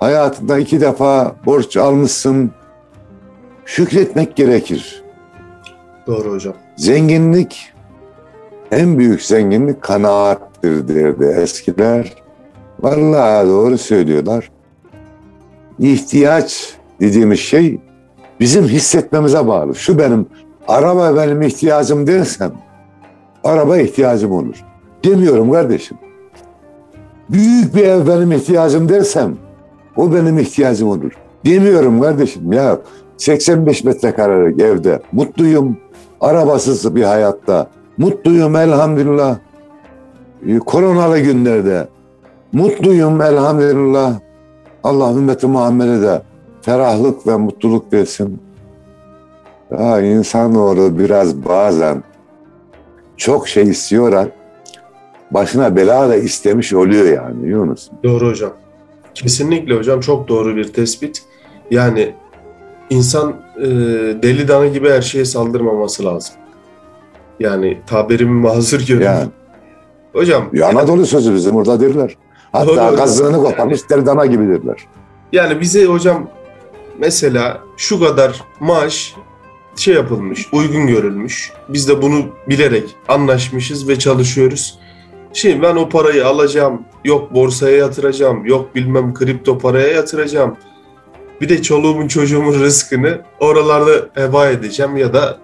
Hayatında 0.00 0.58
iki 0.58 0.80
defa 0.80 1.36
borç 1.46 1.76
almışsın. 1.76 2.50
Şükretmek 3.64 4.36
gerekir. 4.36 5.03
Doğru 6.06 6.32
hocam. 6.32 6.54
Zenginlik, 6.76 7.72
en 8.70 8.98
büyük 8.98 9.22
zenginlik 9.22 9.82
kanaattir 9.82 10.88
derdi 10.88 11.24
eskiler. 11.24 12.12
Vallahi 12.80 13.48
doğru 13.48 13.78
söylüyorlar. 13.78 14.50
İhtiyaç 15.78 16.74
dediğimiz 17.00 17.40
şey 17.40 17.80
bizim 18.40 18.64
hissetmemize 18.64 19.46
bağlı. 19.46 19.74
Şu 19.74 19.98
benim, 19.98 20.26
araba 20.68 21.16
benim 21.16 21.42
ihtiyacım 21.42 22.06
dersem, 22.06 22.52
araba 23.44 23.78
ihtiyacım 23.78 24.32
olur. 24.32 24.64
Demiyorum 25.04 25.52
kardeşim. 25.52 25.98
Büyük 27.30 27.74
bir 27.74 27.84
ev 27.84 28.06
benim 28.06 28.32
ihtiyacım 28.32 28.88
dersem, 28.88 29.36
o 29.96 30.12
benim 30.12 30.38
ihtiyacım 30.38 30.88
olur. 30.88 31.12
Demiyorum 31.44 32.00
kardeşim 32.00 32.52
ya 32.52 32.78
85 33.16 33.84
metrekarelik 33.84 34.60
evde 34.60 35.02
mutluyum, 35.12 35.76
arabasız 36.24 36.94
bir 36.94 37.02
hayatta. 37.02 37.66
Mutluyum 37.98 38.56
elhamdülillah. 38.56 39.36
Ee, 40.46 40.58
Koronalı 40.58 41.18
günlerde 41.18 41.88
mutluyum 42.52 43.22
elhamdülillah. 43.22 44.14
Allah 44.84 45.10
ümmeti 45.10 45.46
Muhammed'e 45.46 46.02
de 46.02 46.22
ferahlık 46.62 47.26
ve 47.26 47.36
mutluluk 47.36 47.92
versin. 47.92 48.42
Ya 49.70 50.00
insanoğlu 50.00 50.98
biraz 50.98 51.44
bazen 51.44 52.02
çok 53.16 53.48
şey 53.48 53.64
istiyorlar. 53.64 54.28
Başına 55.30 55.76
bela 55.76 56.08
da 56.08 56.16
istemiş 56.16 56.72
oluyor 56.72 57.04
yani 57.04 57.48
Yunus. 57.48 57.88
Doğru 58.04 58.28
hocam. 58.28 58.52
Kesinlikle 59.14 59.74
hocam 59.74 60.00
çok 60.00 60.28
doğru 60.28 60.56
bir 60.56 60.72
tespit. 60.72 61.22
Yani 61.70 62.14
insan 62.90 63.34
e, 63.58 63.64
deli 64.22 64.48
dana 64.48 64.66
gibi 64.66 64.90
her 64.90 65.02
şeye 65.02 65.24
saldırmaması 65.24 66.04
lazım. 66.04 66.34
Yani 67.40 67.80
tabirimi 67.86 68.40
mazur 68.40 68.86
görün. 68.86 69.04
Yani 69.04 69.28
Hocam 70.12 70.48
ya 70.52 70.68
Anadolu 70.68 71.06
sözü 71.06 71.34
bizim 71.34 71.54
burada 71.54 71.80
derler. 71.80 72.16
Hatta 72.52 72.94
kazığını 72.94 73.36
koparmış 73.36 73.90
deri 73.90 74.06
dana 74.06 74.26
gibi 74.26 74.48
derler. 74.48 74.76
yani 75.32 75.60
bize 75.60 75.84
hocam 75.84 76.28
mesela 76.98 77.60
şu 77.76 78.00
kadar 78.00 78.42
maaş 78.60 79.14
şey 79.76 79.94
yapılmış, 79.94 80.48
uygun 80.52 80.86
görülmüş. 80.86 81.52
Biz 81.68 81.88
de 81.88 82.02
bunu 82.02 82.24
bilerek 82.48 82.96
anlaşmışız 83.08 83.88
ve 83.88 83.98
çalışıyoruz. 83.98 84.78
Şimdi 85.32 85.62
ben 85.62 85.76
o 85.76 85.88
parayı 85.88 86.26
alacağım, 86.26 86.82
yok 87.04 87.34
borsaya 87.34 87.76
yatıracağım, 87.76 88.46
yok 88.46 88.74
bilmem 88.74 89.14
kripto 89.14 89.58
paraya 89.58 89.88
yatıracağım. 89.88 90.56
Bir 91.40 91.48
de 91.48 91.62
çoluğumun 91.62 92.08
çocuğumun 92.08 92.52
rızkını 92.52 93.18
oralarda 93.40 93.90
heba 94.14 94.48
edeceğim 94.48 94.96
ya 94.96 95.12
da 95.14 95.36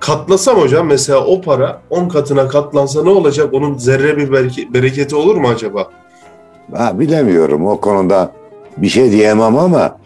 katlasam 0.00 0.56
hocam 0.60 0.86
mesela 0.86 1.24
o 1.26 1.40
para 1.40 1.80
10 1.90 2.08
katına 2.08 2.48
katlansa 2.48 3.02
ne 3.02 3.10
olacak? 3.10 3.54
Onun 3.54 3.78
zerre 3.78 4.16
bir 4.16 4.28
bereke- 4.28 4.74
bereketi 4.74 5.16
olur 5.16 5.36
mu 5.36 5.48
acaba? 5.48 5.88
Ha, 6.74 6.98
bilemiyorum 6.98 7.66
o 7.66 7.80
konuda 7.80 8.32
bir 8.76 8.88
şey 8.88 9.10
diyemem 9.10 9.56
ama 9.58 9.98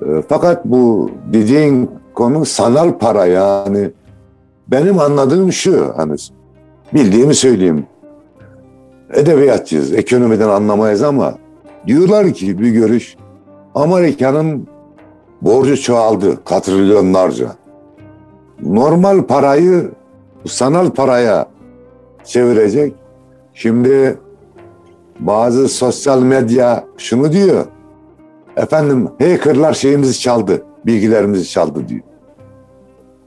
e, 0.00 0.06
fakat 0.28 0.64
bu 0.64 1.10
dediğin 1.32 1.90
konu 2.14 2.44
sanal 2.44 2.98
para 2.98 3.26
yani 3.26 3.90
benim 4.68 4.98
anladığım 4.98 5.52
şu 5.52 5.92
hani 5.96 6.16
bildiğimi 6.94 7.34
söyleyeyim 7.34 7.86
edebiyatçıyız 9.14 9.92
ekonomiden 9.92 10.48
anlamayız 10.48 11.02
ama 11.02 11.34
diyorlar 11.86 12.32
ki 12.32 12.58
bir 12.58 12.68
görüş 12.68 13.16
Amerika'nın 13.76 14.68
borcu 15.42 15.80
çoğaldı 15.80 16.44
katrilyonlarca 16.44 17.48
normal 18.62 19.22
parayı 19.22 19.90
sanal 20.46 20.90
paraya 20.90 21.46
çevirecek 22.24 22.94
şimdi 23.54 24.18
bazı 25.20 25.68
sosyal 25.68 26.22
medya 26.22 26.84
şunu 26.96 27.32
diyor. 27.32 27.64
Efendim 28.56 29.08
hackerlar 29.18 29.72
şeyimizi 29.72 30.20
çaldı, 30.20 30.62
bilgilerimizi 30.86 31.48
çaldı 31.48 31.88
diyor. 31.88 32.02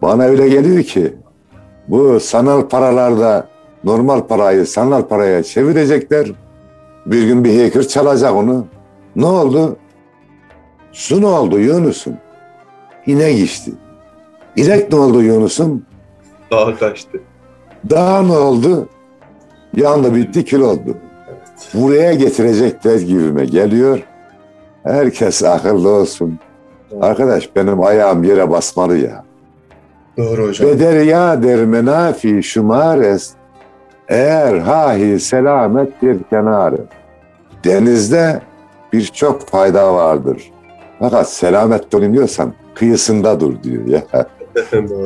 Bana 0.01 0.23
öyle 0.23 0.49
geliyor 0.49 0.83
ki 0.83 1.13
bu 1.87 2.19
sanal 2.19 2.61
paralarda 2.61 3.47
normal 3.83 4.21
parayı 4.21 4.65
sanal 4.65 5.01
paraya 5.01 5.43
çevirecekler. 5.43 6.31
Bir 7.05 7.27
gün 7.27 7.43
bir 7.43 7.63
hacker 7.63 7.87
çalacak 7.87 8.35
onu. 8.35 8.65
Ne 9.15 9.25
oldu? 9.25 9.77
Su 10.91 11.21
ne 11.21 11.25
oldu 11.25 11.59
Yunus'um? 11.59 12.13
İnek 13.05 13.39
içti. 13.39 13.71
İnek 14.55 14.91
ne 14.93 14.99
oldu 14.99 15.21
Yunus'um? 15.21 15.85
Daha 16.51 16.77
kaçtı. 16.77 17.21
Daha 17.89 18.21
ne 18.21 18.37
oldu? 18.37 18.87
Yandı 19.75 20.15
bitti 20.15 20.45
kül 20.45 20.61
oldu. 20.61 20.97
Buraya 21.73 22.13
getirecekler 22.13 22.99
gibime 22.99 23.45
geliyor. 23.45 23.99
Herkes 24.83 25.43
akıllı 25.43 25.89
olsun. 25.89 26.39
Arkadaş 27.01 27.55
benim 27.55 27.83
ayağım 27.83 28.23
yere 28.23 28.49
basmalı 28.49 28.97
ya. 28.97 29.23
Doğru 30.17 30.47
hocam. 30.47 30.69
Beder 30.69 31.01
ya 31.01 31.43
der 31.43 31.65
menafi 31.65 32.43
şumares. 32.43 33.31
Eğer 34.07 34.57
hahi 34.57 35.19
selamet 35.19 36.01
bir 36.03 36.23
kenarı. 36.23 36.81
Denizde 37.63 38.41
birçok 38.93 39.47
fayda 39.47 39.93
vardır. 39.93 40.51
Fakat 40.99 41.29
selamet 41.29 41.95
olayım 41.95 42.13
diyorsan 42.13 42.53
kıyısında 42.75 43.39
dur 43.39 43.63
diyor 43.63 43.85
ya. 43.87 44.03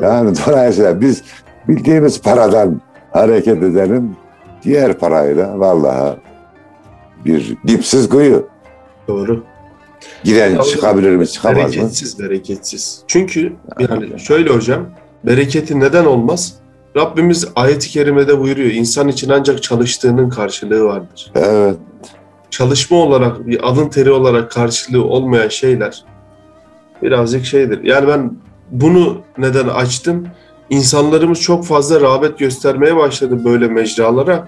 Yani 0.02 0.34
dolayısıyla 0.48 1.02
biz 1.02 1.24
bildiğimiz 1.68 2.22
paradan 2.22 2.82
hareket 3.12 3.64
edelim. 3.64 4.16
Diğer 4.64 4.94
parayla 4.94 5.60
vallahi 5.60 6.18
bir 7.26 7.58
dipsiz 7.68 8.10
kuyu. 8.10 8.48
Doğru. 9.08 9.44
Giren 10.24 10.62
çıkabilir 10.62 11.16
mi 11.16 11.28
çıkamaz 11.28 11.58
mı? 11.58 11.82
Bereketsiz, 11.82 12.20
bereketsiz. 12.20 13.04
Çünkü 13.08 13.54
yani 13.80 14.20
şöyle 14.20 14.50
hocam, 14.50 14.86
bereketi 15.24 15.80
neden 15.80 16.06
olmaz? 16.06 16.54
Rabbimiz 16.98 17.48
ayet-i 17.56 17.90
kerimede 17.90 18.40
buyuruyor. 18.40 18.72
İnsan 18.72 19.08
için 19.08 19.30
ancak 19.30 19.64
çalıştığının 19.64 20.30
karşılığı 20.30 20.84
vardır. 20.84 21.32
Evet. 21.36 21.78
Çalışma 22.54 22.98
olarak, 22.98 23.48
bir 23.48 23.64
alın 23.64 23.90
teri 23.90 24.12
olarak 24.12 24.52
karşılığı 24.52 25.04
olmayan 25.04 25.48
şeyler 25.48 26.04
birazcık 27.02 27.46
şeydir. 27.46 27.84
Yani 27.84 28.08
ben 28.08 28.32
bunu 28.72 29.22
neden 29.38 29.68
açtım? 29.68 30.28
İnsanlarımız 30.70 31.42
çok 31.42 31.66
fazla 31.66 32.02
rağbet 32.02 32.40
göstermeye 32.40 32.96
başladı 32.96 33.46
böyle 33.46 33.68
mecralara. 33.68 34.48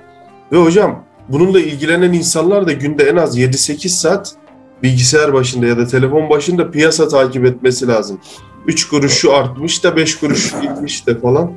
Ve 0.51 0.57
hocam 0.57 1.03
bununla 1.29 1.59
ilgilenen 1.59 2.13
insanlar 2.13 2.67
da 2.67 2.71
günde 2.71 3.03
en 3.03 3.15
az 3.15 3.37
7-8 3.39 3.87
saat 3.87 4.35
bilgisayar 4.83 5.33
başında 5.33 5.65
ya 5.65 5.77
da 5.77 5.87
telefon 5.87 6.29
başında 6.29 6.71
piyasa 6.71 7.07
takip 7.07 7.45
etmesi 7.45 7.87
lazım. 7.87 8.19
3 8.67 8.89
kuruş 8.89 9.13
şu 9.13 9.33
artmış 9.33 9.83
da 9.83 9.95
5 9.95 10.19
kuruş 10.19 10.53
gitmiş 10.61 11.07
de 11.07 11.19
falan. 11.19 11.51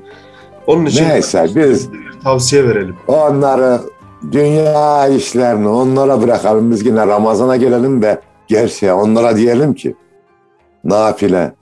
Onun 0.67 0.87
için 0.87 1.09
Neyse 1.09 1.49
biz 1.55 1.89
tavsiye 2.25 2.69
verelim. 2.69 2.97
onları 3.07 3.81
dünya 4.33 5.09
işlerini 5.09 5.69
onlara 5.69 6.23
bırakalım. 6.23 6.71
Biz 6.71 6.87
yine 6.87 7.07
Ramazan'a 7.07 7.57
gelelim 7.57 8.03
ve 8.03 8.19
gerçeğe 8.47 8.93
onlara 8.93 9.37
diyelim 9.37 9.75
ki 9.75 9.95
nafile. 10.85 11.53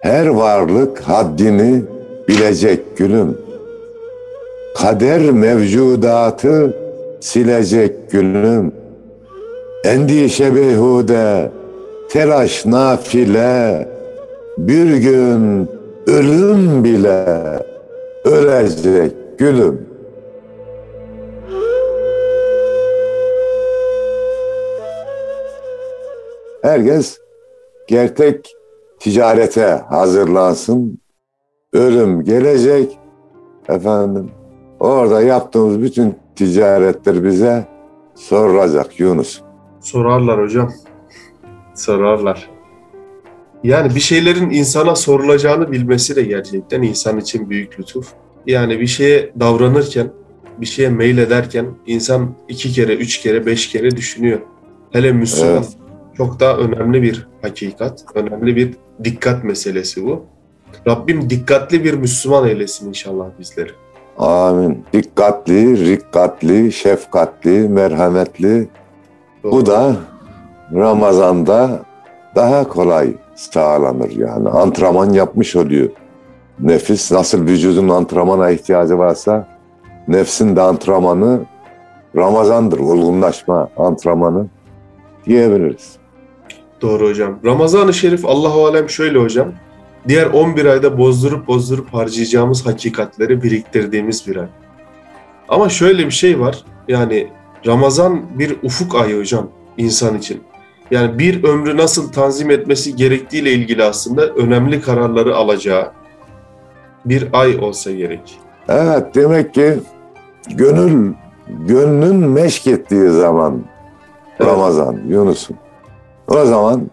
Her 0.00 0.26
varlık 0.26 1.00
haddini 1.00 1.84
bilecek 2.28 2.96
gülüm. 2.96 3.38
Kader 4.76 5.20
mevcudatı 5.30 6.76
silecek 7.20 8.10
gülüm. 8.10 8.72
Endişe 9.84 10.54
beyhude, 10.54 11.50
telaş 12.14 12.66
nafile, 12.66 13.88
bir 14.58 14.96
gün 14.96 15.68
ölüm 16.06 16.84
bile 16.84 17.26
ölecek 18.24 19.38
gülüm. 19.38 19.86
Herkes 26.62 27.18
gerçek 27.88 28.56
ticarete 29.00 29.82
hazırlansın. 29.88 30.98
Ölüm 31.72 32.24
gelecek. 32.24 32.98
Efendim 33.68 34.30
orada 34.80 35.22
yaptığımız 35.22 35.82
bütün 35.82 36.14
ticaretler 36.36 37.24
bize 37.24 37.64
sorulacak 38.14 39.00
Yunus. 39.00 39.42
Sorarlar 39.80 40.42
hocam. 40.42 40.70
Sorarlar. 41.74 42.50
Yani 43.64 43.94
bir 43.94 44.00
şeylerin 44.00 44.50
insana 44.50 44.96
sorulacağını 44.96 45.72
bilmesi 45.72 46.16
de 46.16 46.22
gerçekten 46.22 46.82
insan 46.82 47.18
için 47.20 47.50
büyük 47.50 47.80
lütuf. 47.80 48.12
Yani 48.46 48.80
bir 48.80 48.86
şeye 48.86 49.32
davranırken, 49.40 50.08
bir 50.60 50.66
şeye 50.66 50.88
mail 50.88 51.18
ederken 51.18 51.66
insan 51.86 52.34
iki 52.48 52.72
kere, 52.72 52.94
üç 52.94 53.18
kere, 53.18 53.46
beş 53.46 53.68
kere 53.68 53.90
düşünüyor. 53.90 54.40
Hele 54.92 55.12
Müslüman 55.12 55.52
Evet. 55.52 55.68
çok 56.16 56.40
daha 56.40 56.56
önemli 56.56 57.02
bir 57.02 57.28
hakikat, 57.42 58.04
önemli 58.14 58.56
bir 58.56 58.74
dikkat 59.04 59.44
meselesi 59.44 60.04
bu. 60.04 60.24
Rabbim 60.88 61.30
dikkatli 61.30 61.84
bir 61.84 61.94
Müslüman 61.94 62.48
eylesin 62.48 62.88
inşallah 62.88 63.26
bizleri. 63.38 63.70
Amin. 64.18 64.84
Dikkatli, 64.92 65.86
rikkatli, 65.90 66.72
şefkatli, 66.72 67.68
merhametli. 67.68 68.68
Bu 69.42 69.50
Doğru. 69.50 69.66
da 69.66 69.96
Ramazan'da 70.72 71.80
daha 72.34 72.68
kolay 72.68 73.12
sağlanır 73.34 74.10
yani. 74.10 74.48
Antrenman 74.48 75.12
yapmış 75.12 75.56
oluyor. 75.56 75.88
Nefis 76.60 77.12
nasıl 77.12 77.46
vücudun 77.46 77.88
antrenmana 77.88 78.50
ihtiyacı 78.50 78.98
varsa 78.98 79.48
nefsin 80.08 80.56
de 80.56 80.60
antrenmanı 80.60 81.40
Ramazan'dır. 82.16 82.78
Olgunlaşma 82.78 83.68
antrenmanı 83.76 84.46
diyebiliriz. 85.26 85.96
Doğru 86.82 87.08
hocam. 87.08 87.38
Ramazan-ı 87.44 87.94
Şerif 87.94 88.24
Allahu 88.24 88.66
alem 88.66 88.90
şöyle 88.90 89.18
hocam. 89.18 89.52
Diğer 90.08 90.26
11 90.26 90.66
ayda 90.66 90.98
bozdurup 90.98 91.46
bozdurup 91.46 91.94
harcayacağımız 91.94 92.66
hakikatleri 92.66 93.42
biriktirdiğimiz 93.42 94.26
bir 94.26 94.36
ay. 94.36 94.46
Ama 95.48 95.68
şöyle 95.68 96.06
bir 96.06 96.10
şey 96.10 96.40
var. 96.40 96.64
Yani 96.88 97.28
Ramazan 97.66 98.22
bir 98.38 98.56
ufuk 98.62 98.94
ayı 98.94 99.18
hocam 99.18 99.48
insan 99.78 100.18
için. 100.18 100.42
Yani 100.94 101.18
bir 101.18 101.44
ömrü 101.44 101.76
nasıl 101.76 102.12
tanzim 102.12 102.50
etmesi 102.50 102.96
gerektiğiyle 102.96 103.52
ilgili 103.52 103.84
aslında 103.84 104.26
önemli 104.26 104.80
kararları 104.80 105.36
alacağı 105.36 105.92
bir 107.04 107.28
ay 107.32 107.58
olsa 107.58 107.92
gerek. 107.92 108.38
Evet 108.68 109.14
demek 109.14 109.54
ki 109.54 109.74
gönül 110.50 111.12
gönlün 111.48 112.16
meşk 112.16 112.66
ettiği 112.66 113.10
zaman 113.10 113.62
Evet. 114.40 114.50
Ramazan 114.50 115.00
Yunus'um. 115.08 115.56
O 116.28 116.44
zaman 116.44 116.90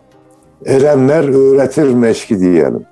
erenler 0.66 1.24
öğretir 1.24 1.94
meşki 1.94 2.40
diyelim. 2.40 2.86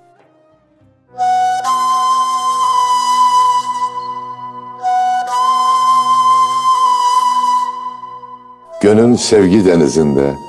Gönül 8.81 9.17
sevgi 9.17 9.65
denizinde 9.65 10.48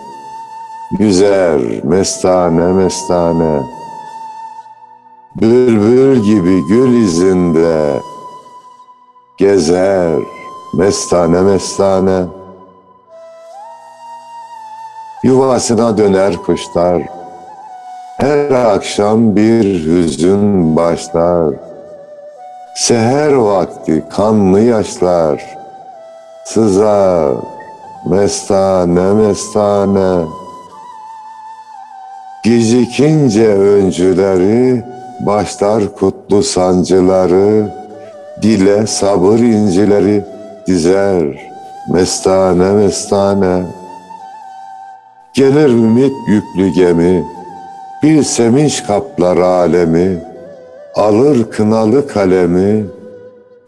yüzer 0.98 1.60
mestane 1.84 2.72
mestane. 2.72 3.62
Bülbül 5.40 6.16
gibi 6.22 6.66
gül 6.68 6.92
izinde 6.92 8.00
gezer 9.38 10.18
mestane 10.74 11.40
mestane. 11.40 12.24
Yuvasına 15.24 15.98
döner 15.98 16.36
kuşlar 16.36 17.02
Her 18.18 18.50
akşam 18.50 19.36
bir 19.36 19.86
hüzün 19.86 20.76
başlar. 20.76 21.54
Seher 22.76 23.32
vakti 23.32 24.04
kanlı 24.10 24.60
yaşlar 24.60 25.56
Sızar 26.44 27.32
mestane 28.06 29.12
mestane 29.12 30.39
Gecikince 32.44 33.48
öncüleri 33.48 34.84
Başlar 35.20 35.94
kutlu 35.94 36.42
sancıları 36.42 37.68
Dile 38.42 38.86
sabır 38.86 39.38
incileri 39.38 40.24
dizer 40.66 41.50
Mestane 41.92 42.72
mestane 42.72 43.62
Gelir 45.34 45.68
ümit 45.68 46.12
yüklü 46.28 46.68
gemi, 46.68 47.24
bir 48.02 48.22
sevinç 48.22 48.86
kaplar 48.86 49.36
alemi, 49.36 50.18
alır 50.94 51.50
kınalı 51.50 52.08
kalemi, 52.08 52.86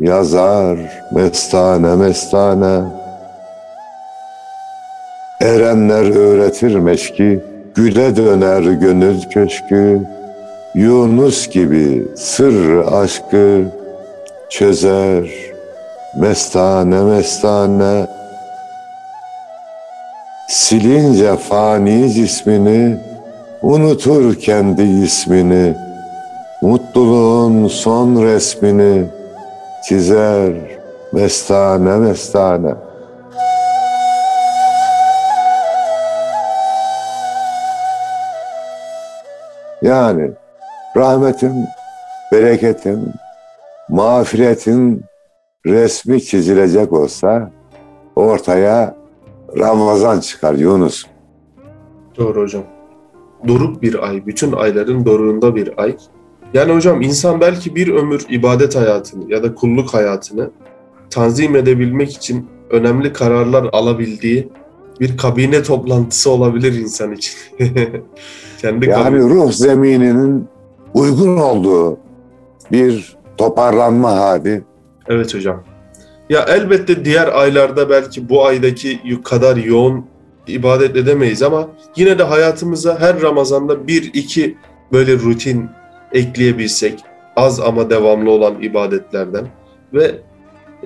yazar 0.01 0.79
mestane 1.15 1.97
mestane. 1.97 2.85
Erenler 5.41 6.17
öğretir 6.17 6.75
meşki, 6.75 7.41
güle 7.75 8.17
döner 8.17 8.63
gönül 8.63 9.23
köşkü, 9.23 10.01
Yunus 10.75 11.49
gibi 11.49 12.05
sır 12.17 12.79
aşkı 12.93 13.65
çözer 14.51 15.31
mestane 16.17 17.03
mestane. 17.03 18.07
Silince 20.49 21.37
fani 21.37 22.13
cismini, 22.13 22.97
unutur 23.63 24.35
kendi 24.35 24.83
ismini, 24.83 25.75
mutluluğun 26.63 27.69
son 27.69 28.23
resmini 28.23 29.05
çizer 29.89 30.53
mestane 31.13 31.97
mestane. 31.97 32.75
Yani 39.83 40.31
rahmetin, 40.97 41.65
bereketin, 42.33 43.09
mağfiretin 43.89 45.05
resmi 45.67 46.25
çizilecek 46.25 46.93
olsa 46.93 47.51
ortaya 48.17 48.97
Ramazan 49.59 50.21
çıkar 50.21 50.55
Yunus. 50.55 51.05
Doğru 52.19 52.41
hocam. 52.41 52.63
Doruk 53.49 53.83
bir 53.83 54.09
ay, 54.09 54.27
bütün 54.27 54.53
ayların 54.53 55.07
doruğunda 55.07 55.57
bir 55.57 55.83
ay. 55.83 55.97
Yani 56.55 56.75
hocam 56.75 57.03
insan 57.03 57.41
belki 57.41 57.75
bir 57.75 57.89
ömür 57.89 58.27
ibadet 58.29 58.77
hayatını 58.77 59.33
ya 59.33 59.43
da 59.43 59.55
kulluk 59.55 59.95
hayatını 59.95 60.51
tanzim 61.11 61.57
edebilmek 61.57 62.11
için 62.17 62.49
önemli 62.71 63.13
kararlar 63.13 63.69
alabildiği 63.73 64.49
bir 65.03 65.17
kabine 65.17 65.63
toplantısı 65.63 66.31
olabilir 66.31 66.73
insan 66.73 67.13
için. 67.13 67.35
Kendi 68.59 68.89
yani 68.89 69.05
kabine. 69.05 69.21
ruh 69.21 69.53
zemininin 69.53 70.49
uygun 70.95 71.37
olduğu 71.37 71.99
bir 72.73 73.17
toparlanma 73.37 74.17
hali. 74.17 74.63
Evet 75.09 75.35
hocam. 75.35 75.63
Ya 76.31 76.45
elbette 76.49 77.05
diğer 77.05 77.41
aylarda 77.41 77.91
belki 77.91 78.29
bu 78.29 78.47
aydaki 78.47 79.01
kadar 79.25 79.57
yoğun 79.57 80.07
ibadet 80.47 80.97
edemeyiz 80.97 81.43
ama 81.43 81.69
yine 81.97 82.19
de 82.19 82.23
hayatımıza 82.23 83.01
her 83.01 83.23
Ramazan'da 83.23 83.87
bir 83.87 84.11
iki 84.15 84.57
böyle 84.93 85.13
rutin 85.13 85.67
ekleyebilsek 86.13 87.01
az 87.37 87.61
ama 87.61 87.91
devamlı 87.91 88.31
olan 88.31 88.63
ibadetlerden 88.63 89.47
ve 89.93 90.15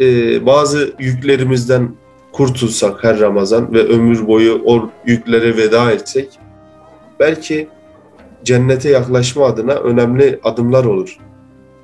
e, 0.01 0.47
bazı 0.47 0.93
yüklerimizden 0.99 1.89
kurtulsak 2.37 3.05
her 3.05 3.21
Ramazan 3.21 3.73
ve 3.73 3.83
ömür 3.83 4.27
boyu 4.27 4.63
o 4.65 4.89
yüklere 5.07 5.57
veda 5.57 5.93
etsek 5.93 6.39
belki 7.21 7.69
cennete 8.45 8.91
yaklaşma 8.91 9.47
adına 9.47 9.73
önemli 9.73 10.41
adımlar 10.45 10.85
olur 10.85 11.19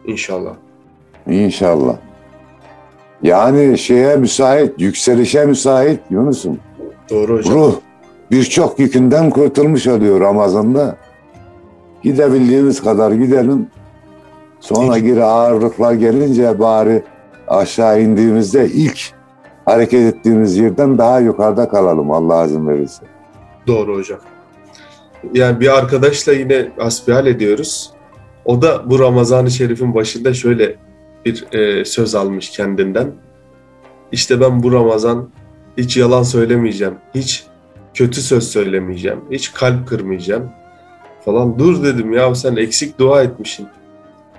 inşallah. 0.06 0.54
İnşallah. 1.26 1.96
Yani 3.22 3.78
şeye 3.78 4.16
müsait, 4.16 4.80
yükselişe 4.80 5.44
müsait 5.44 6.00
Yunus'um. 6.10 6.58
Doğru 7.10 7.36
hocam. 7.36 7.54
Ruh 7.54 7.74
birçok 8.30 8.78
yükünden 8.78 9.30
kurtulmuş 9.30 9.86
oluyor 9.86 10.20
Ramazan'da. 10.20 10.96
Gidebildiğimiz 12.02 12.82
kadar 12.82 13.12
gidelim. 13.12 13.66
Sonra 14.60 14.98
geri 14.98 15.24
ağırlıklar 15.24 15.92
gelince 15.92 16.58
bari 16.58 17.02
aşağı 17.48 18.02
indiğimizde 18.02 18.66
ilk 18.66 19.12
hareket 19.64 20.14
ettiğimiz 20.14 20.56
yerden 20.56 20.98
daha 20.98 21.20
yukarıda 21.20 21.68
kalalım 21.68 22.10
Allah 22.10 22.44
izin 22.44 22.68
verirse. 22.68 23.02
Doğru 23.66 23.96
hocam. 23.96 24.18
Yani 25.34 25.60
bir 25.60 25.78
arkadaşla 25.78 26.32
yine 26.32 26.72
asbihal 26.80 27.26
ediyoruz. 27.26 27.90
O 28.44 28.62
da 28.62 28.90
bu 28.90 28.98
Ramazan-ı 28.98 29.50
Şerif'in 29.50 29.94
başında 29.94 30.34
şöyle 30.34 30.76
bir 31.24 31.52
e, 31.52 31.84
söz 31.84 32.14
almış 32.14 32.50
kendinden. 32.50 33.12
İşte 34.12 34.40
ben 34.40 34.62
bu 34.62 34.72
Ramazan 34.72 35.28
hiç 35.76 35.96
yalan 35.96 36.22
söylemeyeceğim, 36.22 36.94
hiç 37.14 37.46
kötü 37.94 38.20
söz 38.20 38.48
söylemeyeceğim, 38.48 39.20
hiç 39.30 39.52
kalp 39.52 39.88
kırmayacağım 39.88 40.50
falan. 41.24 41.58
Dur 41.58 41.84
dedim 41.84 42.12
ya 42.12 42.34
sen 42.34 42.56
eksik 42.56 42.98
dua 42.98 43.22
etmişsin. 43.22 43.68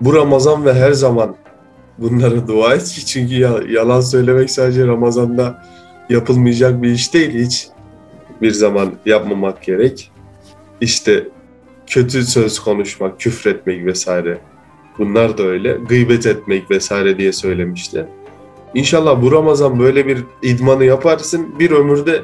Bu 0.01 0.13
Ramazan 0.13 0.65
ve 0.65 0.73
her 0.73 0.91
zaman 0.91 1.35
bunlara 1.97 2.47
dua 2.47 2.75
et 2.75 3.03
çünkü 3.05 3.35
yalan 3.69 4.01
söylemek 4.01 4.51
sadece 4.51 4.87
Ramazan'da 4.87 5.63
yapılmayacak 6.09 6.81
bir 6.81 6.91
iş 6.91 7.13
değil 7.13 7.45
hiç 7.45 7.67
bir 8.41 8.51
zaman 8.51 8.93
yapmamak 9.05 9.63
gerek. 9.63 10.11
İşte 10.81 11.27
kötü 11.87 12.23
söz 12.23 12.59
konuşmak, 12.59 13.19
küfretmek 13.19 13.85
vesaire. 13.85 14.37
Bunlar 14.97 15.37
da 15.37 15.43
öyle. 15.43 15.77
Gıybet 15.89 16.25
etmek 16.25 16.71
vesaire 16.71 17.17
diye 17.17 17.33
söylemişti. 17.33 18.05
İnşallah 18.73 19.21
bu 19.21 19.31
Ramazan 19.31 19.79
böyle 19.79 20.07
bir 20.07 20.23
idmanı 20.41 20.85
yaparsın. 20.85 21.59
Bir 21.59 21.71
ömürde 21.71 22.21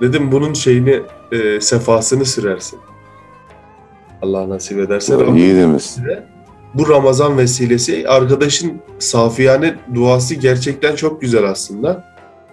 dedim 0.00 0.32
bunun 0.32 0.52
şeyini, 0.52 1.00
e, 1.32 1.60
sefasını 1.60 2.24
sürersin. 2.24 2.78
Allah 4.22 4.48
nasip 4.48 4.78
ederse. 4.78 5.14
Yiğidimiz. 5.34 5.98
Bu 6.78 6.88
Ramazan 6.88 7.38
vesilesi 7.38 8.08
arkadaşın 8.08 8.80
safiyane 8.98 9.74
duası 9.94 10.34
gerçekten 10.34 10.94
çok 10.96 11.20
güzel 11.20 11.44
aslında. 11.44 12.04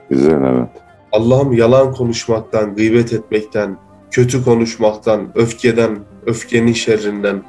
Güzel 0.09 0.41
evet. 0.41 0.69
Allah'ım 1.11 1.53
yalan 1.53 1.93
konuşmaktan, 1.93 2.75
gıybet 2.75 3.13
etmekten, 3.13 3.77
kötü 4.11 4.43
konuşmaktan, 4.43 5.21
öfkeden, 5.35 5.99
öfkenin 6.25 6.73
şerrinden, 6.73 7.43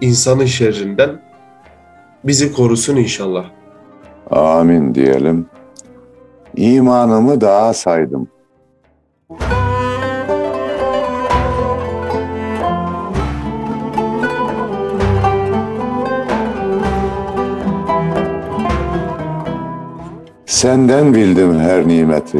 insanın 0.00 0.44
şerrinden 0.44 1.22
bizi 2.24 2.52
korusun 2.52 2.96
inşallah. 2.96 3.44
Amin 4.30 4.94
diyelim. 4.94 5.46
İmanımı 6.56 7.40
daha 7.40 7.74
saydım. 7.74 8.28
Senden 20.62 21.14
bildim 21.14 21.60
her 21.60 21.88
nimeti. 21.88 22.38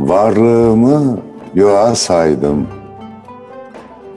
Varlığımı 0.00 1.18
yoğa 1.54 1.94
saydım. 1.94 2.66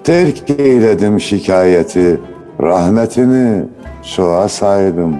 Terk 0.03 0.49
eyledim 0.49 1.19
şikayeti, 1.19 2.21
rahmetini 2.61 3.65
şoğa 4.03 4.49
saydım. 4.49 5.15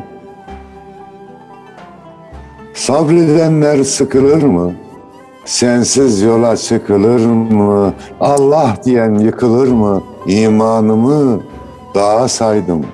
Sabredenler 2.74 3.84
sıkılır 3.84 4.44
mı? 4.44 4.74
Sensiz 5.46 6.22
yola 6.22 6.58
çıkılır 6.58 7.26
mı? 7.26 7.94
Allah 8.20 8.78
diyen 8.86 9.16
yıkılır 9.16 9.68
mı? 9.68 10.04
İmanımı 10.28 11.42
dağa 11.96 12.28
saydım. 12.28 12.86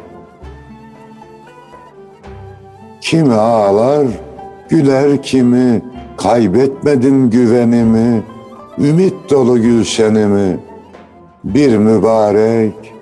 Kimi 3.02 3.34
ağlar, 3.34 4.08
güler 4.74 5.22
kimi, 5.22 5.82
kaybetmedim 6.18 7.30
güvenimi, 7.30 8.24
ümit 8.78 9.14
dolu 9.30 9.62
gülşenimi, 9.62 10.60
bir 11.44 11.78
mübarek 11.78 12.94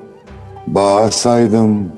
bağsaydım. 0.68 1.92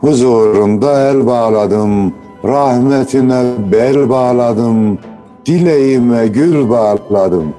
Huzurunda 0.00 1.10
el 1.10 1.26
bağladım, 1.26 2.14
rahmetine 2.44 3.44
bel 3.72 4.08
bağladım, 4.08 4.98
dileğime 5.46 6.26
gül 6.26 6.70
bağladım. 6.70 7.54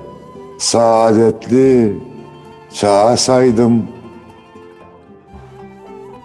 Saadetli 0.58 1.97
çağsaydım. 2.73 3.84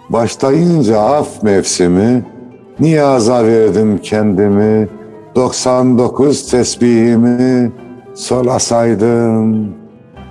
Başlayınca 0.09 0.99
af 0.99 1.43
mevsimi, 1.43 2.32
niyaza 2.79 3.45
verdim 3.47 3.97
kendimi, 3.97 4.87
99 5.35 6.51
tesbihimi 6.51 7.71
sola 8.13 8.59
saydım, 8.59 9.69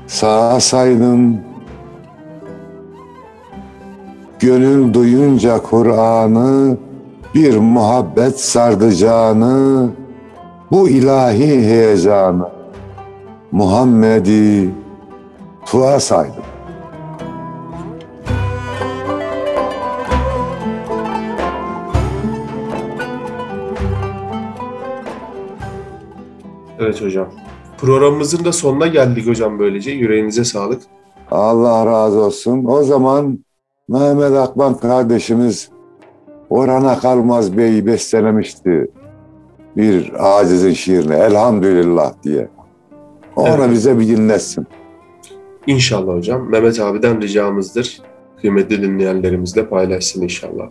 sağa 0.06 0.60
saydım. 0.60 1.36
Gönül 4.40 4.94
duyunca 4.94 5.62
Kur'an'ı 5.62 6.76
bir 7.34 7.56
muhabbet 7.56 8.40
sardı 8.40 8.92
bu 10.70 10.88
ilahi 10.88 11.46
heyecanı 11.46 12.48
Muhammed'i 13.52 14.70
tuğa 15.66 16.00
saydım. 16.00 16.51
Evet 26.92 27.02
hocam. 27.02 27.28
Programımızın 27.78 28.44
da 28.44 28.52
sonuna 28.52 28.86
geldik 28.86 29.26
hocam 29.26 29.58
böylece. 29.58 29.90
Yüreğinize 29.90 30.44
sağlık. 30.44 30.82
Allah 31.30 31.86
razı 31.86 32.20
olsun. 32.20 32.64
O 32.64 32.82
zaman 32.82 33.38
Mehmet 33.88 34.32
Akban 34.32 34.78
kardeşimiz 34.78 35.70
Orhan'a 36.50 36.98
Kalmaz 36.98 37.56
Bey'i 37.56 37.86
bestelemişti. 37.86 38.90
Bir 39.76 40.12
acizin 40.18 40.72
şiirini 40.72 41.14
Elhamdülillah 41.14 42.12
diye. 42.22 42.48
Onu 43.36 43.48
evet. 43.48 43.70
bize 43.70 43.98
bir 43.98 44.08
dinletsin. 44.08 44.66
İnşallah 45.66 46.14
hocam. 46.14 46.50
Mehmet 46.50 46.80
abiden 46.80 47.20
ricamızdır. 47.20 48.02
Kıymetli 48.40 48.82
dinleyenlerimizle 48.82 49.68
paylaşsın 49.68 50.22
inşallah. 50.22 50.70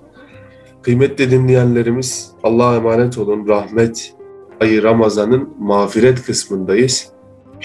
Kıymetli 0.81 1.31
dinleyenlerimiz 1.31 2.31
Allah'a 2.43 2.75
emanet 2.75 3.17
olun. 3.17 3.47
Rahmet 3.47 4.13
ayı 4.61 4.83
Ramazan'ın 4.83 5.49
mağfiret 5.59 6.25
kısmındayız. 6.25 7.07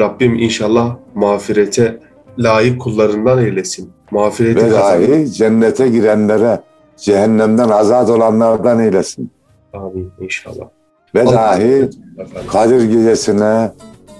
Rabbim 0.00 0.34
inşallah 0.34 0.96
mağfirete 1.14 2.00
layık 2.38 2.80
kullarından 2.80 3.38
eylesin. 3.38 3.90
Mağfireti 4.10 4.64
Ve 4.64 4.70
dahi 4.70 5.32
cennete 5.32 5.88
girenlere 5.88 6.60
cehennemden 6.96 7.68
azat 7.68 8.10
olanlardan 8.10 8.78
eylesin. 8.78 9.30
Amin 9.74 10.12
inşallah. 10.20 10.66
Ve 11.14 11.26
dahi 11.26 11.90
Kadir 12.48 12.82
gecesine 12.82 13.72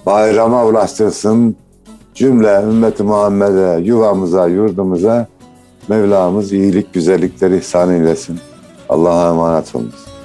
bayrama 0.05 0.65
ulaştırsın. 0.65 1.55
Cümle 2.13 2.61
ümmeti 2.63 3.03
Muhammed'e, 3.03 3.83
yuvamıza, 3.83 4.47
yurdumuza 4.47 5.27
Mevlamız 5.87 6.53
iyilik, 6.53 6.93
güzellikleri 6.93 7.57
ihsan 7.57 7.93
eylesin. 7.93 8.39
Allah'a 8.89 9.29
emanet 9.29 9.75
olunuz. 9.75 10.16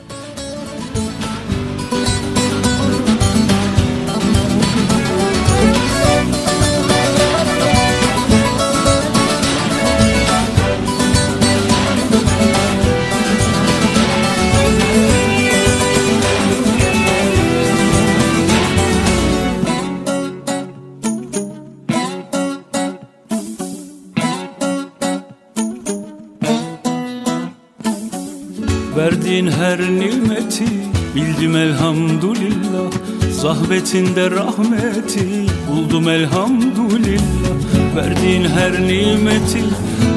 Bildim 31.43 31.57
elhamdülillah 31.57 32.91
Zahmetinde 33.33 34.31
rahmeti. 34.31 35.47
Buldum 35.71 36.09
elhamdülillah 36.09 37.57
Verdiğin 37.97 38.45
her 38.45 38.73
nimeti. 38.73 39.65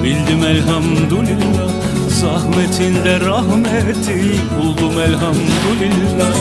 Bildim 0.03 0.45
elhamdülillah 0.45 1.69
Zahmetinde 2.09 3.19
rahmeti. 3.19 4.39
Buldum 4.59 4.99
elhamdülillah. 4.99 6.35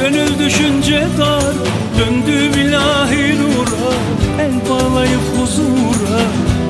Gönül 0.00 0.38
düşünce 0.38 1.06
dar 1.18 1.54
döndü 1.98 2.56
bilahi 2.56 3.36
nura. 3.42 3.92
El 4.40 4.52
bağlayıp 4.70 5.22
huzura 5.36 6.20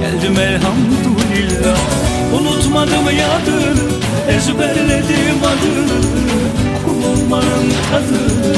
geldim 0.01 0.37
elhamdülillah. 0.41 1.79
Unutmadım 2.35 3.17
yadını 3.19 3.93
ezberledim 4.29 5.39
adını 5.43 6.03
olmanın 7.13 7.73
tadını 7.91 8.57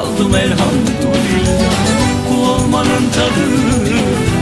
aldım 0.00 0.34
elhamdülillah. 0.34 1.72
Kul 2.28 2.48
olmanın 2.48 3.10
tadını 3.14 3.98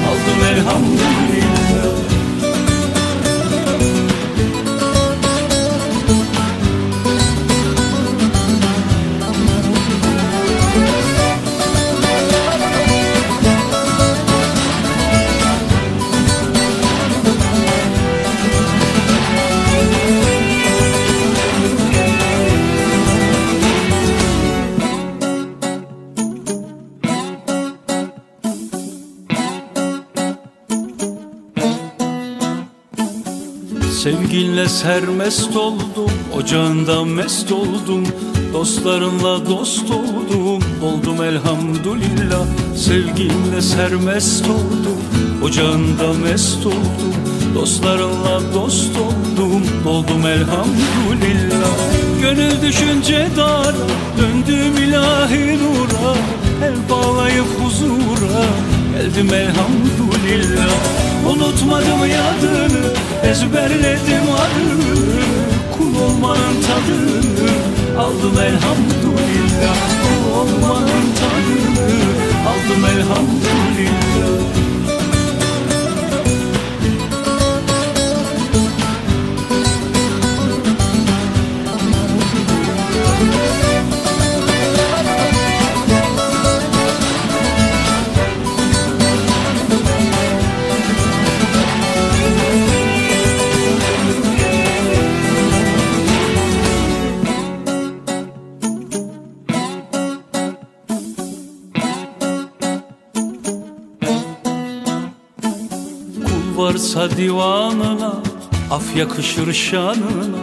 aldım 0.08 0.44
elhamdülillah 0.52 1.59
Sevginle 34.02 34.68
sermest 34.68 35.56
oldum, 35.56 36.10
ocağında 36.34 37.04
mest 37.04 37.52
oldum 37.52 38.06
Dostlarınla 38.52 39.46
dost 39.46 39.90
oldum, 39.90 40.62
oldum 40.82 41.24
elhamdülillah. 41.24 42.46
Sevginle 42.76 43.62
sermest 43.62 44.44
oldum, 44.44 45.00
ocağında 45.44 46.12
mest 46.12 46.66
oldum 46.66 47.14
Dostlarınla 47.54 48.54
dost 48.54 48.96
oldum, 48.96 49.62
oldum 49.86 50.26
elhamdülillah. 50.26 51.76
Gönül 52.22 52.62
düşünce 52.62 53.28
dar, 53.36 53.74
döndüm 54.18 54.88
ilahi 54.88 55.58
nura 55.58 56.14
El 56.64 56.90
bağlayıp 56.90 57.46
huzura, 57.60 58.44
geldim 58.96 59.34
elhamdülillah 59.34 61.09
Unutmadım 61.28 62.00
yadını, 62.10 62.92
ezberledim 63.24 64.26
adını. 64.34 65.20
Kul 65.76 66.02
olmanın 66.02 66.56
tadını 66.62 67.50
aldım 67.98 68.38
elhamdülillah. 68.38 69.76
Kul 70.02 70.40
olmanın 70.40 71.06
tadını 71.20 71.90
aldım 72.48 72.84
elhamdülillah 72.84 74.59
varsa 106.80 107.10
divanına 107.16 108.12
Af 108.70 108.96
yakışır 108.96 109.52
şanına 109.52 110.40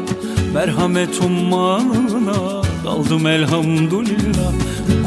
Merhamet 0.54 1.22
ummanına 1.22 2.64
Daldım 2.86 3.28
elhamdülillah. 3.28 4.52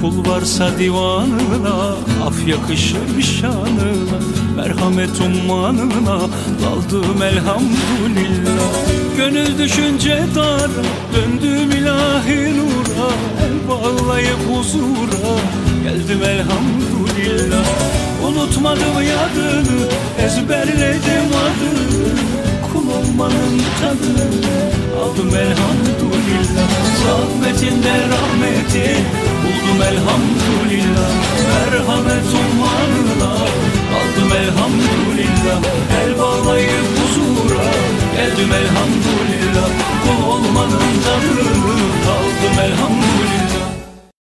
Kul 0.01 0.31
varsa 0.31 0.79
divanına 0.79 1.95
Af 2.27 2.49
yakışır 2.49 3.23
şanına 3.23 4.19
Merhamet 4.57 5.21
ummanına 5.21 6.21
Daldım 6.63 7.23
elhamdülillah. 7.23 8.73
Gönül 9.17 9.59
düşünce 9.59 10.23
dar 10.35 10.71
Döndüm 11.15 11.71
ilahi 11.71 12.59
nura 12.59 13.11
El 13.43 13.69
bağlayıp 13.69 14.39
huzura 14.49 15.39
Geldim 15.85 16.23
elhamdülillah 16.23 18.00
Unutmadım 18.31 19.03
yadını 19.03 19.89
ezberledim 20.27 21.31
adını. 21.45 22.09
Kul 22.73 22.87
olmanın 22.91 23.63
tadını 23.81 24.27
aldım 25.03 25.35
elhamdülillah. 25.35 26.71
Zahmetinde 27.03 27.95
rahmeti 28.13 28.97
buldum 29.43 29.83
elhamdülillah. 29.83 31.11
Merhamet 31.49 32.29
ummanına 32.41 33.33
aldım 33.99 34.33
elhamdülillah. 34.43 35.61
El 36.03 36.19
bağlayıp 36.19 36.87
huzura 36.99 37.65
geldim 38.17 38.53
elhamdülillah. 38.53 39.69
Kul 40.03 40.29
olmanın 40.33 40.91
tadını 41.05 41.73
aldım 42.15 42.59
elhamdülillah. 42.65 43.50